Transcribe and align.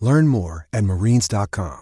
Learn 0.00 0.28
more 0.28 0.68
at 0.72 0.84
marines.com. 0.84 1.80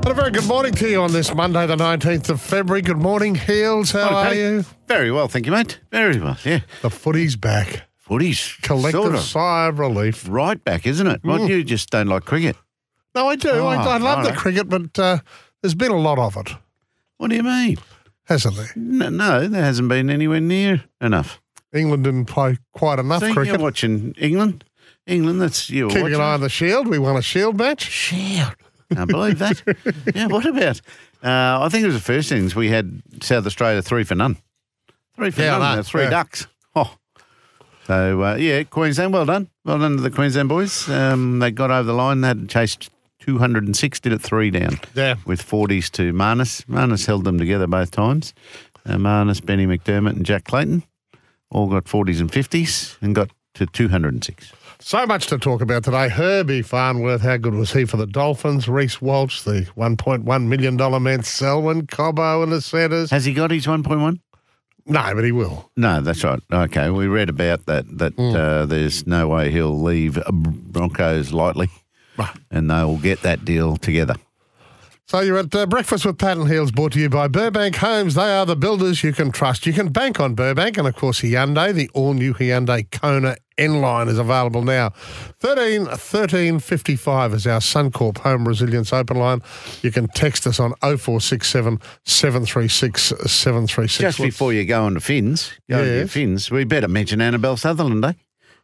And 0.00 0.06
a 0.06 0.14
very 0.14 0.30
good 0.30 0.46
morning 0.46 0.72
to 0.74 0.88
you 0.88 1.00
on 1.02 1.12
this 1.12 1.34
Monday, 1.34 1.66
the 1.66 1.76
19th 1.76 2.30
of 2.30 2.40
February. 2.40 2.80
Good 2.82 2.96
morning, 2.98 3.34
Heals. 3.34 3.90
How 3.92 4.08
are 4.14 4.34
you? 4.34 4.64
Very 4.86 5.10
well, 5.10 5.28
thank 5.28 5.44
you, 5.46 5.52
mate. 5.52 5.80
Very 5.90 6.18
well, 6.18 6.36
yeah. 6.44 6.60
The 6.82 6.90
footy's 6.90 7.36
back. 7.36 7.82
Footy's 7.96 8.54
Collective 8.62 9.02
sort 9.02 9.14
of 9.14 9.20
sigh 9.20 9.66
of 9.66 9.78
relief. 9.78 10.26
right 10.28 10.62
back, 10.64 10.86
isn't 10.86 11.06
it? 11.06 11.22
What, 11.22 11.48
you 11.50 11.62
just 11.62 11.90
don't 11.90 12.06
like 12.06 12.24
cricket. 12.24 12.56
No, 13.14 13.28
I 13.28 13.36
do. 13.36 13.50
I, 13.50 13.84
Oh, 13.84 13.90
I 13.90 13.98
love 13.98 14.24
the 14.24 14.32
cricket, 14.32 14.68
but 14.68 14.98
uh, 14.98 15.18
there's 15.62 15.74
been 15.74 15.90
a 15.92 15.98
lot 15.98 16.18
of 16.18 16.36
it, 16.38 16.54
What 17.18 17.28
do 17.30 17.36
you 17.36 17.42
mean? 17.42 17.76
hasn't 18.24 18.56
there? 18.56 18.70
No, 18.76 19.08
no 19.10 19.46
there 19.48 19.62
hasn't 19.64 19.88
been 19.88 20.08
anywhere 20.10 20.40
near 20.40 20.84
enough. 21.00 21.40
England 21.72 22.04
didn't 22.04 22.26
play 22.26 22.58
quite 22.72 22.98
enough 22.98 23.22
See, 23.22 23.32
cricket. 23.32 23.54
you're 23.54 23.62
watching 23.62 24.14
England. 24.18 24.64
England, 25.06 25.40
that's 25.40 25.70
you. 25.70 25.88
Keeping 25.88 26.14
an 26.14 26.20
eye 26.20 26.34
on 26.34 26.40
the 26.40 26.48
Shield. 26.48 26.86
We 26.86 26.98
won 26.98 27.16
a 27.16 27.22
Shield 27.22 27.56
match. 27.58 27.82
Shield. 27.82 28.54
Can't 28.92 29.08
believe 29.10 29.38
that. 29.38 29.62
yeah, 30.14 30.26
what 30.26 30.46
about? 30.46 30.80
Uh, 31.22 31.60
I 31.62 31.68
think 31.70 31.82
it 31.82 31.86
was 31.86 31.94
the 31.96 32.00
first 32.00 32.30
innings 32.32 32.54
we 32.54 32.68
had 32.70 33.02
South 33.22 33.46
Australia 33.46 33.82
three 33.82 34.04
for 34.04 34.14
none. 34.14 34.36
Three 35.16 35.30
for 35.30 35.42
Yeah, 35.42 35.58
none. 35.58 35.78
uh, 35.78 35.82
Three 35.82 36.04
yeah. 36.04 36.10
ducks. 36.10 36.46
Oh. 36.76 36.94
So, 37.86 38.22
uh, 38.22 38.34
yeah, 38.36 38.62
Queensland, 38.64 39.12
well 39.12 39.24
done. 39.26 39.48
Well 39.64 39.78
done 39.78 39.96
to 39.96 40.02
the 40.02 40.10
Queensland 40.10 40.48
boys. 40.48 40.88
Um, 40.88 41.38
they 41.38 41.50
got 41.50 41.70
over 41.70 41.84
the 41.84 41.94
line. 41.94 42.20
They 42.20 42.28
had 42.28 42.48
chased 42.48 42.90
206, 43.20 44.00
did 44.00 44.12
it 44.12 44.20
three 44.20 44.50
down. 44.50 44.78
Yeah. 44.94 45.16
With 45.26 45.42
40s 45.44 45.90
to 45.92 46.12
Marnus. 46.12 46.64
Marnus 46.66 47.06
held 47.06 47.24
them 47.24 47.38
together 47.38 47.66
both 47.66 47.90
times. 47.90 48.34
Uh, 48.86 48.96
Marnus, 48.96 49.44
Benny 49.44 49.66
McDermott, 49.66 50.16
and 50.16 50.24
Jack 50.26 50.44
Clayton 50.44 50.82
all 51.50 51.68
got 51.68 51.84
40s 51.84 52.20
and 52.20 52.30
50s 52.30 52.96
and 53.02 53.14
got 53.14 53.30
to 53.54 53.66
206. 53.66 54.52
So 54.80 55.04
much 55.06 55.26
to 55.28 55.38
talk 55.38 55.60
about 55.60 55.82
today. 55.84 56.08
Herbie 56.08 56.62
Farnworth, 56.62 57.20
how 57.22 57.36
good 57.36 57.54
was 57.54 57.72
he 57.72 57.84
for 57.84 57.96
the 57.96 58.06
Dolphins? 58.06 58.68
Reece 58.68 59.02
Walsh, 59.02 59.42
the 59.42 59.66
$1.1 59.76 60.46
million 60.46 61.02
man, 61.02 61.22
Selwyn 61.24 61.86
Cobbo 61.88 62.44
in 62.44 62.50
the 62.50 62.60
centres. 62.60 63.10
Has 63.10 63.24
he 63.24 63.32
got 63.34 63.50
his 63.50 63.66
1.1? 63.66 64.20
No, 64.86 65.14
but 65.14 65.24
he 65.24 65.32
will. 65.32 65.70
No, 65.76 66.00
that's 66.00 66.22
right. 66.24 66.40
Okay, 66.52 66.90
we 66.90 67.08
read 67.08 67.28
about 67.28 67.66
that. 67.66 67.84
That 67.98 68.14
Hmm. 68.14 68.34
uh, 68.36 68.66
there's 68.66 69.06
no 69.06 69.26
way 69.28 69.50
he'll 69.50 69.78
leave 69.82 70.18
Broncos 70.32 71.32
lightly, 71.32 71.68
Right. 72.16 72.30
and 72.50 72.70
they'll 72.70 72.96
get 72.96 73.22
that 73.22 73.44
deal 73.44 73.76
together. 73.76 74.14
So 75.10 75.20
you're 75.20 75.38
at 75.38 75.54
uh, 75.54 75.64
Breakfast 75.64 76.04
with 76.04 76.18
Pat 76.18 76.36
and 76.36 76.46
Heals, 76.46 76.70
brought 76.70 76.92
to 76.92 77.00
you 77.00 77.08
by 77.08 77.28
Burbank 77.28 77.76
Homes. 77.76 78.14
They 78.14 78.30
are 78.30 78.44
the 78.44 78.54
builders 78.54 79.02
you 79.02 79.14
can 79.14 79.32
trust. 79.32 79.64
You 79.64 79.72
can 79.72 79.88
bank 79.88 80.20
on 80.20 80.34
Burbank, 80.34 80.76
and 80.76 80.86
of 80.86 80.96
course 80.96 81.22
Hyundai. 81.22 81.72
The 81.72 81.88
all-new 81.94 82.34
Hyundai 82.34 82.90
Kona 82.90 83.36
N-Line 83.56 84.08
is 84.08 84.18
available 84.18 84.62
now. 84.62 84.90
13 84.90 85.86
13 85.86 86.58
55 86.58 87.32
is 87.32 87.46
our 87.46 87.60
Suncorp 87.60 88.18
Home 88.18 88.46
Resilience 88.46 88.92
Open 88.92 89.16
Line. 89.16 89.40
You 89.80 89.90
can 89.90 90.08
text 90.08 90.46
us 90.46 90.60
on 90.60 90.74
0467 90.82 91.80
736 92.04 93.02
736. 93.02 93.98
Just 93.98 94.20
before 94.20 94.52
you 94.52 94.66
go 94.66 94.84
on 94.84 94.92
to 94.92 95.00
Finns, 95.00 95.52
go 95.70 95.78
on 95.78 95.84
to. 95.84 96.06
Finns, 96.06 96.50
we 96.50 96.64
better 96.64 96.86
mention 96.86 97.22
Annabelle 97.22 97.56
Sutherland, 97.56 98.04
eh? 98.04 98.12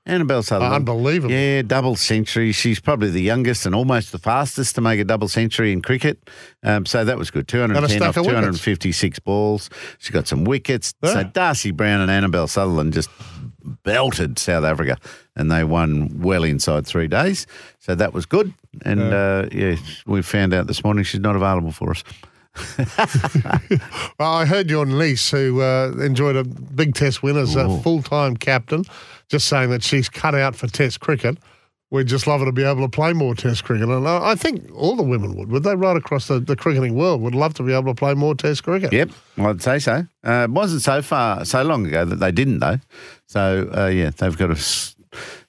Annabelle 0.07 0.43
Sutherland. 0.43 0.75
Unbelievable. 0.89 1.35
Yeah, 1.35 1.63
double 1.63 1.97
century. 1.97 2.53
She's 2.53 2.79
probably 2.79 3.11
the 3.11 3.23
youngest 3.23 3.65
and 3.65 3.75
almost 3.75 4.13
the 4.13 4.19
fastest 4.19 4.75
to 4.75 4.81
make 4.83 5.01
a 5.01 5.05
double 5.05 5.29
century 5.29 5.73
in 5.73 5.81
cricket. 5.81 6.19
Um, 6.63 6.85
so 6.85 7.05
that 7.05 7.17
was 7.17 7.31
good. 7.31 7.49
210 7.49 8.03
off 8.03 8.17
of 8.17 8.27
wickets. 8.27 8.41
256 8.41 9.19
balls. 9.21 9.71
She 9.99 10.13
got 10.13 10.29
some 10.29 10.45
wickets. 10.45 10.93
Yeah. 11.03 11.13
So 11.13 11.23
Darcy 11.25 11.71
Brown 11.71 12.01
and 12.03 12.11
Annabelle 12.11 12.49
Sutherland 12.49 12.93
just 12.93 13.09
belted 13.83 14.39
South 14.39 14.65
Africa 14.65 14.99
and 15.37 15.51
they 15.51 15.65
won 15.65 16.21
well 16.21 16.45
inside 16.45 16.87
three 16.87 17.09
days. 17.09 17.47
So 17.79 17.95
that 17.95 18.13
was 18.13 18.27
good. 18.27 18.53
And 18.83 19.01
uh, 19.01 19.49
yeah, 19.53 19.77
we 20.07 20.21
found 20.21 20.53
out 20.53 20.67
this 20.67 20.85
morning 20.85 21.05
she's 21.05 21.21
not 21.21 21.35
available 21.35 21.73
for 21.73 21.93
us. 21.93 22.05
Well, 24.19 24.33
I 24.33 24.45
heard 24.45 24.71
your 24.71 24.87
niece, 24.87 25.31
who 25.31 25.61
uh, 25.61 25.93
enjoyed 26.01 26.37
a 26.37 26.45
big 26.45 26.95
Test 26.95 27.23
win 27.23 27.37
as 27.37 27.57
a 27.57 27.81
full 27.81 28.03
time 28.03 28.37
captain, 28.37 28.85
just 29.29 29.49
saying 29.49 29.71
that 29.71 29.83
she's 29.83 30.09
cut 30.09 30.35
out 30.35 30.55
for 30.55 30.67
Test 30.69 31.01
cricket. 31.01 31.39
We'd 31.91 32.07
just 32.07 32.27
love 32.27 32.41
her 32.41 32.47
to 32.47 32.53
be 32.53 32.65
able 32.65 32.83
to 32.83 32.89
play 32.89 33.13
more 33.13 33.35
Test 33.35 33.65
cricket. 33.65 33.89
And 33.89 34.07
I 34.09 34.35
think 34.35 34.69
all 34.75 34.97
the 34.97 35.03
women 35.03 35.37
would, 35.37 35.51
would 35.51 35.63
they, 35.63 35.77
right 35.77 35.97
across 35.97 36.29
the, 36.29 36.41
the 36.41 36.57
cricketing 36.57 36.95
world, 36.95 37.21
would 37.23 37.35
love 37.35 37.55
to 37.55 37.63
be 37.63 37.73
able 37.73 37.87
to 37.87 37.95
play 37.95 38.15
more 38.15 38.35
Test 38.35 38.65
cricket. 38.65 38.93
Yep, 38.93 39.11
I'd 39.39 39.63
say 39.63 39.79
so. 39.79 40.07
Uh, 40.27 40.47
it 40.49 40.51
wasn't 40.51 40.83
so 40.83 41.03
far, 41.03 41.45
so 41.45 41.63
long 41.63 41.87
ago 41.87 42.05
that 42.05 42.17
they 42.17 42.33
didn't, 42.33 42.61
though. 42.61 42.79
So 43.27 43.71
uh, 43.77 43.87
yeah, 43.87 44.11
they've 44.11 44.37
got 44.37 44.57
to, 44.57 44.95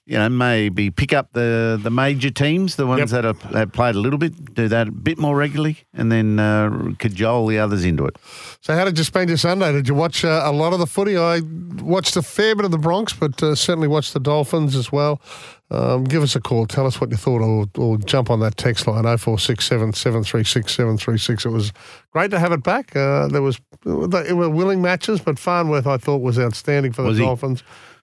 you 0.08 0.16
know, 0.16 0.28
maybe 0.28 0.90
pick 0.90 1.12
up 1.12 1.32
the 1.32 1.78
the 1.82 1.90
major 1.90 2.30
teams, 2.30 2.76
the 2.76 2.86
ones 2.86 3.00
Yep. 3.00 3.08
that 3.10 3.24
have, 3.24 3.42
have 3.54 3.72
played 3.72 3.96
a 3.96 3.98
little 3.98 4.18
bit, 4.20 4.54
do 4.54 4.68
that 4.68 4.86
a 4.88 4.92
bit 4.92 5.18
more 5.18 5.36
regularly, 5.36 5.78
and 5.92 6.12
then 6.12 6.38
uh, 6.38 6.92
cajole 6.98 7.48
the 7.48 7.58
others 7.58 7.84
into 7.84 8.04
it. 8.06 8.16
So, 8.60 8.74
how 8.74 8.84
did 8.84 8.96
you 8.98 9.04
spend 9.04 9.28
your 9.30 9.36
Sunday? 9.38 9.72
Did 9.72 9.88
you 9.88 9.94
watch 9.94 10.24
uh, 10.24 10.42
a 10.44 10.52
lot 10.52 10.72
of 10.72 10.78
the 10.78 10.86
footy? 10.86 11.16
I 11.18 11.40
watched 11.82 12.16
a 12.16 12.22
fair 12.22 12.54
bit 12.54 12.64
of 12.64 12.70
the 12.70 12.78
Bronx, 12.78 13.12
but 13.14 13.42
uh, 13.42 13.56
certainly 13.56 13.88
watched 13.88 14.12
the 14.14 14.20
Dolphins 14.20 14.76
as 14.76 14.92
well. 14.92 15.20
Um, 15.68 16.04
give 16.04 16.22
us 16.22 16.36
a 16.36 16.40
call. 16.40 16.66
Tell 16.66 16.86
us 16.86 17.00
what 17.00 17.10
you 17.10 17.16
thought, 17.16 17.42
or, 17.42 17.66
or 17.76 17.98
jump 17.98 18.30
on 18.30 18.38
that 18.38 18.56
text 18.56 18.86
line 18.86 19.02
0467 19.02 19.94
736 19.94 20.72
736. 20.72 21.44
It 21.44 21.48
was 21.48 21.72
great 22.12 22.30
to 22.30 22.38
have 22.38 22.52
it 22.52 22.62
back. 22.62 22.94
Uh, 22.94 23.26
there 23.26 23.42
was 23.42 23.60
they 23.84 24.32
were 24.32 24.48
willing 24.48 24.80
matches, 24.80 25.20
but 25.20 25.40
Farnworth 25.40 25.88
I 25.88 25.96
thought 25.96 26.18
was 26.22 26.38
outstanding 26.38 26.92
for 26.92 27.02
the 27.02 27.08
Was 27.08 27.18
he? 27.18 27.24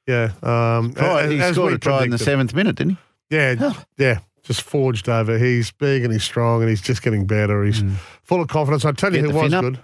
Yeah, 0.08 0.32
um, 0.44 0.94
Try, 0.94 1.28
he 1.28 1.54
scored 1.54 1.74
a 1.74 1.78
try 1.78 2.04
in 2.04 2.10
the 2.10 2.18
seventh 2.18 2.54
minute, 2.54 2.76
didn't 2.76 2.98
he? 3.30 3.36
Yeah, 3.38 3.74
yeah. 3.98 4.20
Just 4.44 4.62
forged 4.62 5.08
over. 5.08 5.38
He's 5.38 5.72
big 5.72 6.04
and 6.04 6.12
he's 6.12 6.24
strong 6.26 6.62
and 6.62 6.70
he's 6.70 6.82
just 6.82 7.02
getting 7.02 7.26
better. 7.26 7.64
He's 7.64 7.82
full 8.24 8.42
of 8.42 8.50
confidence. 8.50 8.84
I 8.84 8.92
tell 8.92 9.16
you 9.16 9.22
Get 9.22 9.32
who 9.32 9.38
was 9.40 9.52
good. 9.54 9.80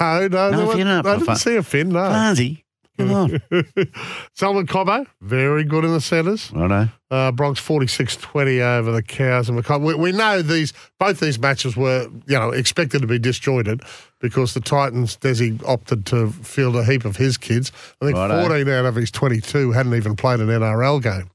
No, 0.00 0.26
no, 0.28 0.50
No 0.50 0.72
fin 0.72 0.86
up, 0.88 1.06
I 1.06 1.12
didn't 1.14 1.26
fun. 1.26 1.36
see 1.36 1.54
a 1.56 1.62
fin. 1.62 1.90
No. 1.90 2.00
Farnsey, 2.00 2.64
come 2.98 3.12
on. 3.12 3.42
Selwyn 4.32 4.66
Cobbo, 4.66 5.06
very 5.20 5.64
good 5.64 5.84
in 5.84 5.92
the 5.92 6.00
centres. 6.00 6.50
Righto. 6.52 6.88
Uh, 7.10 7.30
Bronx 7.30 7.60
46-20 7.60 8.60
over 8.60 8.90
the 8.90 9.02
Cows 9.02 9.48
and 9.48 9.58
McCoy. 9.62 9.80
We, 9.82 9.94
we 9.94 10.12
know 10.12 10.42
these 10.42 10.72
both 10.98 11.20
these 11.20 11.38
matches 11.38 11.76
were 11.76 12.08
you 12.26 12.38
know 12.38 12.50
expected 12.50 13.00
to 13.02 13.06
be 13.06 13.18
disjointed 13.18 13.82
because 14.20 14.54
the 14.54 14.60
Titans 14.60 15.16
Desi 15.16 15.62
opted 15.66 16.06
to 16.06 16.30
field 16.30 16.76
a 16.76 16.84
heap 16.84 17.04
of 17.04 17.16
his 17.16 17.36
kids. 17.36 17.72
I 18.00 18.06
think 18.06 18.16
Righto. 18.16 18.40
14 18.48 18.68
out 18.68 18.84
of 18.86 18.94
his 18.94 19.10
22 19.10 19.72
hadn't 19.72 19.94
even 19.94 20.16
played 20.16 20.40
an 20.40 20.48
NRL 20.48 21.02
game. 21.02 21.30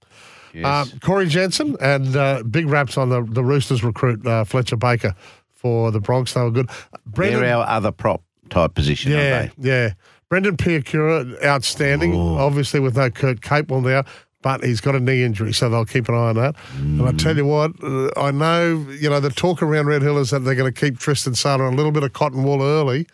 Yes. 0.54 0.66
Um, 0.66 1.00
Corey 1.00 1.28
Jensen 1.28 1.78
and 1.80 2.16
uh, 2.16 2.44
big 2.44 2.68
raps 2.68 2.98
on 2.98 3.10
the, 3.10 3.24
the 3.24 3.44
Roosters 3.44 3.84
recruit 3.84 4.26
uh, 4.26 4.44
Fletcher 4.44 4.76
Baker 4.76 5.16
for 5.50 5.92
the 5.92 6.00
Bronx. 6.00 6.34
They 6.34 6.42
were 6.42 6.52
good. 6.52 6.70
Brendan, 7.06 7.42
They're 7.42 7.56
our 7.58 7.68
other 7.68 7.92
prop 7.92 8.22
type 8.50 8.74
position, 8.74 9.12
yeah, 9.12 9.40
aren't 9.40 9.62
they? 9.62 9.70
yeah. 9.70 9.94
Brendan 10.30 10.58
Piakura, 10.58 11.42
outstanding. 11.44 12.16
Obviously 12.16 12.80
with 12.80 12.96
no 12.96 13.10
Kurt 13.10 13.42
Capewell 13.42 13.84
now, 13.84 14.04
but 14.42 14.64
he's 14.64 14.82
got 14.82 14.96
a 14.96 15.00
knee 15.00 15.24
injury, 15.24 15.54
so 15.54 15.70
they'll 15.70 15.86
keep 15.86 16.10
an 16.10 16.16
eye 16.16 16.30
on 16.30 16.36
that. 16.36 16.56
And 16.78 17.02
I 17.08 17.12
tell 17.12 17.36
you 17.38 17.46
what, 17.46 17.72
uh, 17.84 18.10
I 18.18 18.32
know 18.32 18.86
you 19.00 19.10
know 19.10 19.20
the 19.20 19.30
talk 19.30 19.62
around 19.62 19.86
Red 19.88 20.02
Hill 20.02 20.18
is 20.18 20.32
that 20.32 20.40
they're 20.40 20.56
going 20.56 20.72
to 20.74 20.80
keep 20.80 21.00
Tristan 21.00 21.36
Sutter 21.36 21.66
a 21.66 21.72
little 21.76 21.92
bit 21.92 22.04
of 22.04 22.14
cotton 22.14 22.44
wool 22.44 22.62
early. 22.64 23.08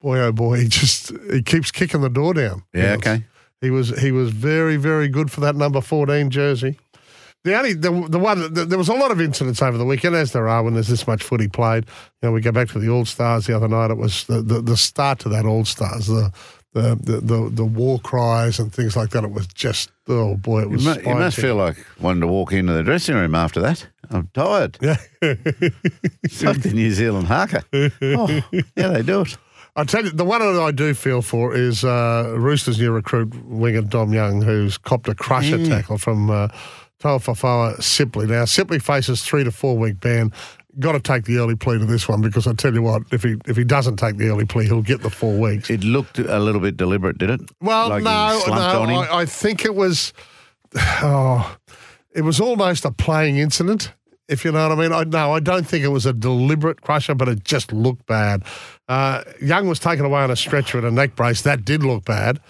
Boy, 0.00 0.18
oh 0.20 0.32
boy, 0.32 0.60
he 0.60 0.68
just 0.68 1.12
he 1.32 1.42
keeps 1.42 1.70
kicking 1.70 2.00
the 2.02 2.10
door 2.10 2.34
down. 2.34 2.62
Yeah, 2.72 2.82
Yes. 2.82 2.96
okay. 2.98 3.24
He 3.60 3.70
was 3.70 3.98
he 4.00 4.12
was 4.12 4.30
very 4.30 4.76
very 4.76 5.08
good 5.08 5.30
for 5.32 5.40
that 5.40 5.56
number 5.56 5.80
fourteen 5.80 6.30
jersey. 6.30 6.78
The 7.44 7.56
only 7.56 7.72
the, 7.72 7.90
the 8.08 8.18
one 8.18 8.52
the, 8.52 8.64
there 8.64 8.78
was 8.78 8.88
a 8.88 8.94
lot 8.94 9.10
of 9.10 9.20
incidents 9.20 9.62
over 9.62 9.78
the 9.78 9.84
weekend, 9.84 10.14
as 10.16 10.32
there 10.32 10.48
are 10.48 10.62
when 10.62 10.74
there's 10.74 10.88
this 10.88 11.06
much 11.06 11.22
footy 11.22 11.48
played. 11.48 11.84
You 12.20 12.28
know, 12.28 12.32
we 12.32 12.40
go 12.40 12.52
back 12.52 12.68
to 12.70 12.78
the 12.78 12.88
All 12.90 13.04
Stars 13.04 13.46
the 13.46 13.56
other 13.56 13.68
night. 13.68 13.90
It 13.92 13.96
was 13.96 14.24
the, 14.24 14.42
the, 14.42 14.60
the 14.60 14.76
start 14.76 15.20
to 15.20 15.28
that 15.30 15.46
All 15.46 15.64
Stars, 15.64 16.08
the, 16.08 16.32
the 16.72 16.96
the 17.00 17.20
the 17.20 17.50
the 17.50 17.64
war 17.64 17.98
cries 18.00 18.58
and 18.58 18.72
things 18.72 18.96
like 18.96 19.10
that. 19.10 19.24
It 19.24 19.30
was 19.30 19.46
just 19.48 19.90
oh 20.08 20.36
boy, 20.36 20.62
it 20.62 20.70
was. 20.70 20.84
You, 20.84 20.94
mu- 20.94 21.00
you 21.10 21.14
must 21.14 21.36
feel 21.36 21.56
like 21.56 21.76
wanting 22.00 22.20
to 22.20 22.26
walk 22.26 22.52
into 22.52 22.72
the 22.72 22.82
dressing 22.82 23.14
room 23.16 23.34
after 23.34 23.60
that. 23.60 23.86
I'm 24.10 24.28
tired. 24.34 24.78
Yeah. 24.80 24.96
It's 26.22 26.42
like 26.42 26.62
the 26.62 26.72
New 26.72 26.90
Zealand 26.92 27.26
haka. 27.26 27.62
Oh, 28.02 28.42
yeah, 28.76 28.88
they 28.88 29.02
do 29.02 29.22
it. 29.22 29.36
I 29.76 29.84
tell 29.84 30.04
you, 30.04 30.10
the 30.10 30.24
one 30.24 30.40
that 30.40 30.60
I 30.60 30.72
do 30.72 30.92
feel 30.94 31.22
for 31.22 31.54
is 31.54 31.84
uh, 31.84 32.34
Roosters' 32.36 32.78
new 32.80 32.90
recruit 32.90 33.32
winger 33.44 33.82
Dom 33.82 34.12
Young, 34.12 34.42
who's 34.42 34.76
copped 34.76 35.08
a 35.08 35.14
crusher 35.14 35.64
tackle 35.64 35.98
from 35.98 36.30
uh, 36.30 36.48
Taufafawa 37.00 37.76
Sipley. 37.80 38.26
Now, 38.26 38.44
Sipley 38.44 38.80
faces 38.82 39.22
three 39.22 39.44
to 39.44 39.50
four 39.52 39.76
week 39.78 40.00
ban. 40.00 40.32
Got 40.80 40.92
to 40.92 41.00
take 41.00 41.24
the 41.24 41.38
early 41.38 41.56
plea 41.56 41.78
to 41.78 41.84
this 41.86 42.08
one 42.08 42.20
because 42.20 42.46
I 42.46 42.52
tell 42.52 42.72
you 42.72 42.82
what, 42.82 43.02
if 43.10 43.22
he 43.24 43.36
if 43.46 43.56
he 43.56 43.64
doesn't 43.64 43.96
take 43.96 44.16
the 44.16 44.28
early 44.28 44.44
plea, 44.44 44.66
he'll 44.66 44.82
get 44.82 45.02
the 45.02 45.10
four 45.10 45.36
weeks. 45.36 45.70
It 45.70 45.82
looked 45.82 46.18
a 46.18 46.38
little 46.38 46.60
bit 46.60 46.76
deliberate, 46.76 47.18
did 47.18 47.30
it? 47.30 47.40
Well, 47.60 47.88
Like 47.88 48.04
no, 48.04 48.42
no? 48.46 48.54
I, 48.54 49.20
I 49.22 49.24
think 49.26 49.64
it 49.64 49.74
was. 49.74 50.12
Oh, 51.02 51.56
it 52.14 52.22
was 52.22 52.40
almost 52.40 52.84
a 52.84 52.90
playing 52.90 53.38
incident, 53.38 53.92
if 54.28 54.44
you 54.44 54.52
know 54.52 54.68
what 54.68 54.78
I 54.78 54.80
mean. 54.80 54.92
I 54.92 55.04
no, 55.04 55.32
I 55.32 55.40
don't 55.40 55.66
think 55.66 55.84
it 55.84 55.88
was 55.88 56.06
a 56.06 56.12
deliberate 56.12 56.82
crusher, 56.82 57.14
but 57.14 57.28
it 57.28 57.42
just 57.44 57.72
looked 57.72 58.06
bad. 58.06 58.44
Uh, 58.88 59.24
Young 59.40 59.66
was 59.68 59.78
taken 59.80 60.04
away 60.04 60.20
on 60.22 60.30
a 60.30 60.36
stretcher 60.36 60.78
and 60.78 60.86
a 60.86 60.90
neck 60.90 61.16
brace. 61.16 61.42
That 61.42 61.64
did 61.64 61.82
look 61.82 62.04
bad. 62.04 62.40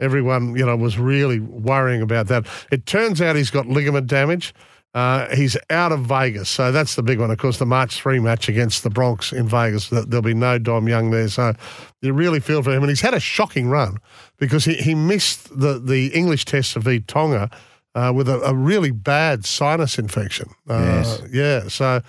Everyone, 0.00 0.54
you 0.56 0.64
know, 0.64 0.76
was 0.76 0.98
really 0.98 1.40
worrying 1.40 2.02
about 2.02 2.28
that. 2.28 2.46
It 2.70 2.86
turns 2.86 3.20
out 3.20 3.34
he's 3.34 3.50
got 3.50 3.66
ligament 3.66 4.06
damage. 4.06 4.54
Uh, 4.94 5.34
he's 5.34 5.56
out 5.70 5.92
of 5.92 6.00
Vegas, 6.00 6.48
so 6.48 6.72
that's 6.72 6.94
the 6.96 7.02
big 7.02 7.20
one. 7.20 7.30
Of 7.30 7.38
course, 7.38 7.58
the 7.58 7.66
March 7.66 8.00
three 8.00 8.18
match 8.18 8.48
against 8.48 8.82
the 8.82 8.90
Bronx 8.90 9.32
in 9.32 9.46
Vegas. 9.46 9.90
There'll 9.90 10.22
be 10.22 10.34
no 10.34 10.58
Dom 10.58 10.88
Young 10.88 11.10
there, 11.10 11.28
so 11.28 11.52
you 12.00 12.12
really 12.12 12.40
feel 12.40 12.62
for 12.62 12.70
him. 12.72 12.82
And 12.82 12.88
he's 12.88 13.02
had 13.02 13.14
a 13.14 13.20
shocking 13.20 13.68
run 13.68 13.98
because 14.38 14.64
he, 14.64 14.74
he 14.74 14.94
missed 14.94 15.56
the 15.56 15.78
the 15.78 16.08
English 16.08 16.46
test 16.46 16.74
of 16.74 16.84
v 16.84 17.00
Tonga 17.00 17.50
uh, 17.94 18.12
with 18.14 18.28
a, 18.28 18.40
a 18.40 18.54
really 18.54 18.90
bad 18.90 19.44
sinus 19.44 19.98
infection. 19.98 20.48
Uh, 20.68 20.78
Yes. 20.80 21.22
Yeah, 21.30 21.68
so 21.68 22.00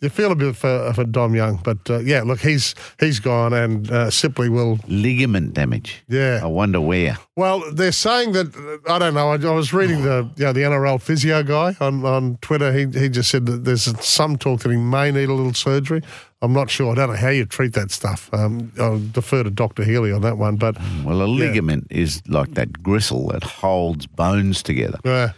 you 0.00 0.08
feel 0.08 0.30
a 0.30 0.36
bit 0.36 0.54
for, 0.56 0.92
for 0.94 1.04
Dom 1.04 1.34
Young, 1.34 1.60
but 1.64 1.78
uh, 1.90 1.98
yeah, 1.98 2.22
look, 2.22 2.40
he's 2.40 2.74
he's 3.00 3.18
gone, 3.20 3.52
and 3.52 3.90
uh, 3.90 4.06
Sipley 4.10 4.48
will. 4.48 4.78
Ligament 4.86 5.54
damage. 5.54 6.04
Yeah. 6.08 6.40
I 6.42 6.46
wonder 6.46 6.80
where. 6.80 7.18
Well, 7.36 7.62
they're 7.72 7.90
saying 7.92 8.32
that 8.32 8.80
I 8.88 8.98
don't 8.98 9.14
know. 9.14 9.30
I, 9.30 9.34
I 9.36 9.54
was 9.54 9.72
reading 9.72 10.02
the 10.02 10.28
you 10.36 10.44
know, 10.44 10.52
the 10.52 10.60
NRL 10.62 11.00
physio 11.00 11.42
guy 11.42 11.74
on, 11.80 12.04
on 12.04 12.38
Twitter. 12.42 12.72
He 12.72 12.86
he 12.98 13.08
just 13.08 13.30
said 13.30 13.46
that 13.46 13.64
there's 13.64 13.82
some 14.04 14.36
talk 14.36 14.60
that 14.60 14.70
he 14.70 14.76
may 14.76 15.10
need 15.10 15.28
a 15.28 15.34
little 15.34 15.54
surgery. 15.54 16.02
I'm 16.40 16.52
not 16.52 16.70
sure. 16.70 16.92
I 16.92 16.94
don't 16.94 17.10
know 17.10 17.16
how 17.16 17.30
you 17.30 17.44
treat 17.46 17.72
that 17.72 17.90
stuff. 17.90 18.30
Um, 18.32 18.70
I'll 18.78 19.00
defer 19.00 19.42
to 19.42 19.50
Doctor 19.50 19.82
Healy 19.82 20.12
on 20.12 20.20
that 20.22 20.38
one. 20.38 20.54
But 20.54 20.76
Well, 21.04 21.22
a 21.22 21.26
ligament 21.26 21.88
is 21.90 22.22
like 22.28 22.54
that 22.54 22.80
gristle 22.80 23.28
that 23.30 23.42
holds 23.42 24.06
bones 24.06 24.62
together. 24.62 25.00
uh, 25.04 25.30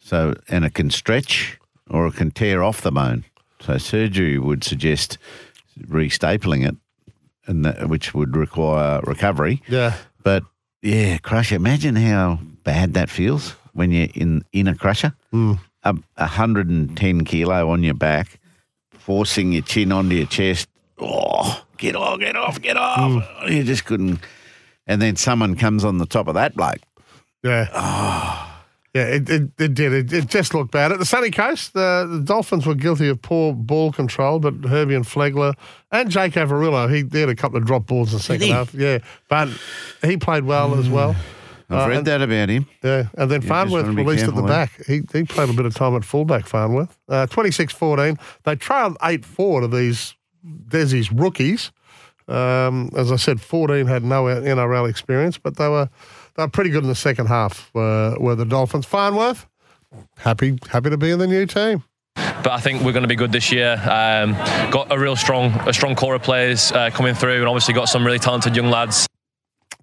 So, 0.00 0.34
and 0.48 0.64
it 0.64 0.74
can 0.74 0.90
stretch 0.90 1.58
or 1.88 2.08
it 2.08 2.14
can 2.16 2.32
tear 2.32 2.64
off 2.64 2.80
the 2.80 2.90
bone. 2.90 3.24
So, 3.60 3.76
surgery 3.78 4.38
would 4.38 4.62
suggest 4.64 5.18
restapling 5.88 6.62
it, 6.62 6.76
and 7.46 7.64
that, 7.64 7.88
which 7.88 8.14
would 8.14 8.36
require 8.36 9.00
recovery. 9.02 9.62
yeah, 9.68 9.94
But 10.22 10.44
yeah, 10.82 11.18
crusher. 11.18 11.56
Imagine 11.56 11.96
how 11.96 12.38
bad 12.64 12.94
that 12.94 13.10
feels 13.10 13.50
when 13.72 13.90
you're 13.90 14.08
in 14.14 14.44
in 14.52 14.68
a 14.68 14.74
crusher. 14.74 15.12
Mm. 15.32 15.58
A, 15.84 15.96
a 16.16 16.26
hundred 16.26 16.68
and 16.68 16.96
ten 16.96 17.24
kilo 17.24 17.70
on 17.70 17.82
your 17.82 17.94
back, 17.94 18.38
forcing 18.92 19.52
your 19.52 19.62
chin 19.62 19.92
onto 19.92 20.14
your 20.16 20.26
chest. 20.26 20.68
Oh, 20.98 21.64
get 21.78 21.94
off, 21.96 22.18
get 22.18 22.36
off, 22.36 22.60
get 22.60 22.76
off! 22.76 23.24
You 23.48 23.62
just 23.64 23.84
couldn't. 23.84 24.20
And 24.86 25.00
then 25.02 25.16
someone 25.16 25.54
comes 25.54 25.84
on 25.84 25.98
the 25.98 26.06
top 26.06 26.28
of 26.28 26.34
that 26.34 26.54
bloke. 26.56 26.80
yeah. 27.44 27.68
Ah. 27.72 28.47
Yeah, 28.98 29.14
it, 29.16 29.30
it, 29.30 29.42
it 29.58 29.74
did. 29.74 29.92
It, 29.92 30.12
it 30.12 30.26
just 30.28 30.54
looked 30.54 30.70
bad. 30.72 30.92
At 30.92 30.98
the 30.98 31.04
sunny 31.04 31.30
coast, 31.30 31.72
the, 31.74 32.06
the 32.10 32.20
Dolphins 32.20 32.66
were 32.66 32.74
guilty 32.74 33.08
of 33.08 33.20
poor 33.22 33.52
ball 33.54 33.92
control, 33.92 34.38
but 34.40 34.54
Herbie 34.68 34.94
and 34.94 35.04
Flegler 35.04 35.54
and 35.92 36.10
Jake 36.10 36.32
Averillo, 36.34 36.88
he, 36.92 37.04
he 37.12 37.20
had 37.20 37.28
a 37.28 37.34
couple 37.36 37.58
of 37.58 37.64
drop 37.66 37.86
balls 37.86 38.12
in 38.12 38.18
the 38.18 38.22
second 38.22 38.48
half. 38.48 38.74
Yeah, 38.74 38.98
but 39.28 39.48
he 40.02 40.16
played 40.16 40.44
well 40.44 40.74
as 40.74 40.88
well. 40.88 41.14
I've 41.70 41.80
Uh, 41.86 41.88
read 41.88 41.98
and- 41.98 42.06
that 42.06 42.22
about 42.22 42.48
him. 42.48 42.66
Yeah, 42.82 43.08
and 43.18 43.30
then 43.30 43.40
just 43.42 43.48
Farnworth 43.48 43.86
released 43.88 44.24
at 44.24 44.34
the 44.34 44.42
careful, 44.42 44.46
eh? 44.50 44.66
back. 44.66 44.86
He, 44.86 45.02
he 45.12 45.24
played 45.24 45.50
a 45.50 45.52
bit 45.52 45.66
of 45.66 45.74
time 45.74 45.94
at 45.96 46.04
fullback, 46.04 46.46
Farnworth. 46.46 46.96
Uh, 47.08 47.26
26-14. 47.30 48.18
They 48.44 48.56
trailed 48.56 48.96
8-4 48.98 49.60
to 49.60 49.68
these 49.68 50.14
Desi's 50.68 51.12
rookies. 51.12 51.70
Um, 52.26 52.90
as 52.96 53.10
I 53.12 53.16
said, 53.16 53.40
14 53.40 53.86
had 53.86 54.02
no 54.04 54.24
NRL 54.24 54.88
experience, 54.88 55.38
but 55.38 55.56
they 55.56 55.68
were 55.68 55.88
they 56.38 56.44
were 56.44 56.48
pretty 56.48 56.70
good 56.70 56.84
in 56.84 56.88
the 56.88 56.94
second 56.94 57.26
half, 57.26 57.68
uh, 57.74 58.14
were 58.18 58.36
the 58.36 58.44
Dolphins. 58.44 58.86
Farnworth, 58.86 59.46
happy 60.18 60.56
happy 60.70 60.88
to 60.88 60.96
be 60.96 61.10
in 61.10 61.18
the 61.18 61.26
new 61.26 61.44
team. 61.46 61.82
but 62.14 62.50
I 62.52 62.60
think 62.60 62.82
we're 62.82 62.92
going 62.92 63.02
to 63.02 63.08
be 63.08 63.16
good 63.16 63.32
this 63.32 63.50
year. 63.50 63.72
Um, 63.72 64.32
got 64.70 64.92
a 64.92 64.98
real 64.98 65.16
strong, 65.16 65.50
a 65.68 65.72
strong 65.72 65.96
core 65.96 66.14
of 66.14 66.22
players 66.22 66.70
uh, 66.70 66.90
coming 66.90 67.14
through, 67.14 67.40
and 67.40 67.48
obviously 67.48 67.74
got 67.74 67.86
some 67.88 68.06
really 68.06 68.20
talented 68.20 68.54
young 68.54 68.70
lads. 68.70 69.08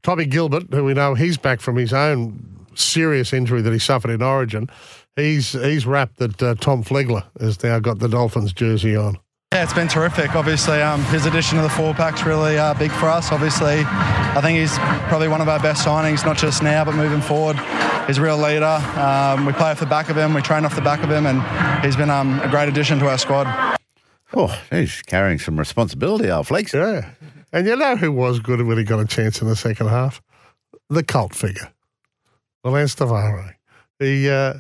Tommy 0.02 0.26
Gilbert, 0.26 0.74
who 0.74 0.86
we 0.86 0.94
know 0.94 1.14
he's 1.14 1.38
back 1.38 1.60
from 1.60 1.76
his 1.76 1.92
own 1.92 2.66
serious 2.74 3.34
injury 3.34 3.62
that 3.62 3.74
he 3.74 3.80
suffered 3.80 4.12
in 4.12 4.22
Origin, 4.22 4.70
he's 5.18 5.52
he's 5.52 5.86
wrapped 5.86 6.20
that 6.20 6.42
uh, 6.42 6.56
Tom 6.56 6.86
Flegler 6.86 7.26
has 7.42 7.62
now 7.64 7.80
got 7.80 8.00
the 8.00 8.08
Dolphins 8.08 8.54
jersey 8.54 8.96
on. 8.96 9.18
Yeah, 9.56 9.64
it's 9.64 9.74
been 9.74 9.88
terrific. 9.88 10.36
Obviously, 10.36 10.82
um, 10.82 11.02
his 11.06 11.26
addition 11.26 11.56
to 11.56 11.62
the 11.62 11.70
four 11.70 11.94
pack's 11.94 12.26
really 12.26 12.58
uh, 12.58 12.74
big 12.74 12.92
for 12.92 13.06
us. 13.06 13.32
Obviously, 13.32 13.84
I 13.86 14.42
think 14.42 14.60
he's 14.60 14.78
probably 15.08 15.30
one 15.30 15.40
of 15.40 15.48
our 15.48 15.62
best 15.62 15.88
signings, 15.88 16.26
not 16.26 16.36
just 16.36 16.62
now, 16.62 16.84
but 16.84 16.94
moving 16.94 17.22
forward. 17.22 17.56
He's 18.06 18.18
a 18.18 18.22
real 18.22 18.38
leader. 18.38 18.66
Um, 18.66 19.46
we 19.46 19.54
play 19.54 19.72
off 19.72 19.80
the 19.80 19.86
back 19.86 20.10
of 20.10 20.18
him, 20.18 20.34
we 20.34 20.42
train 20.42 20.66
off 20.66 20.76
the 20.76 20.82
back 20.82 21.04
of 21.06 21.10
him, 21.10 21.26
and 21.26 21.86
he's 21.86 21.96
been 21.96 22.10
um, 22.10 22.42
a 22.42 22.50
great 22.50 22.68
addition 22.68 23.00
to 23.00 23.08
our 23.08 23.18
squad. 23.18 23.78
Oh, 24.34 24.54
he's 24.72 25.02
carrying 25.04 25.40
some 25.40 25.58
responsibility, 25.58 26.30
old 26.30 26.48
Flex. 26.48 26.74
Yeah. 26.74 27.12
And 27.54 27.66
you 27.66 27.78
know 27.78 27.96
who 27.96 28.12
was 28.12 28.42
good 28.42 28.62
when 28.62 28.78
he 28.78 28.84
got 28.84 29.00
a 29.00 29.06
chance 29.06 29.42
in 29.42 29.48
the 29.48 29.56
second 29.56 29.88
half? 29.88 30.22
The 30.90 31.02
cult 31.02 31.34
figure, 31.34 31.72
Lance 32.66 32.94
Tavare. 32.94 33.54
He, 34.00 34.30
uh, 34.30 34.56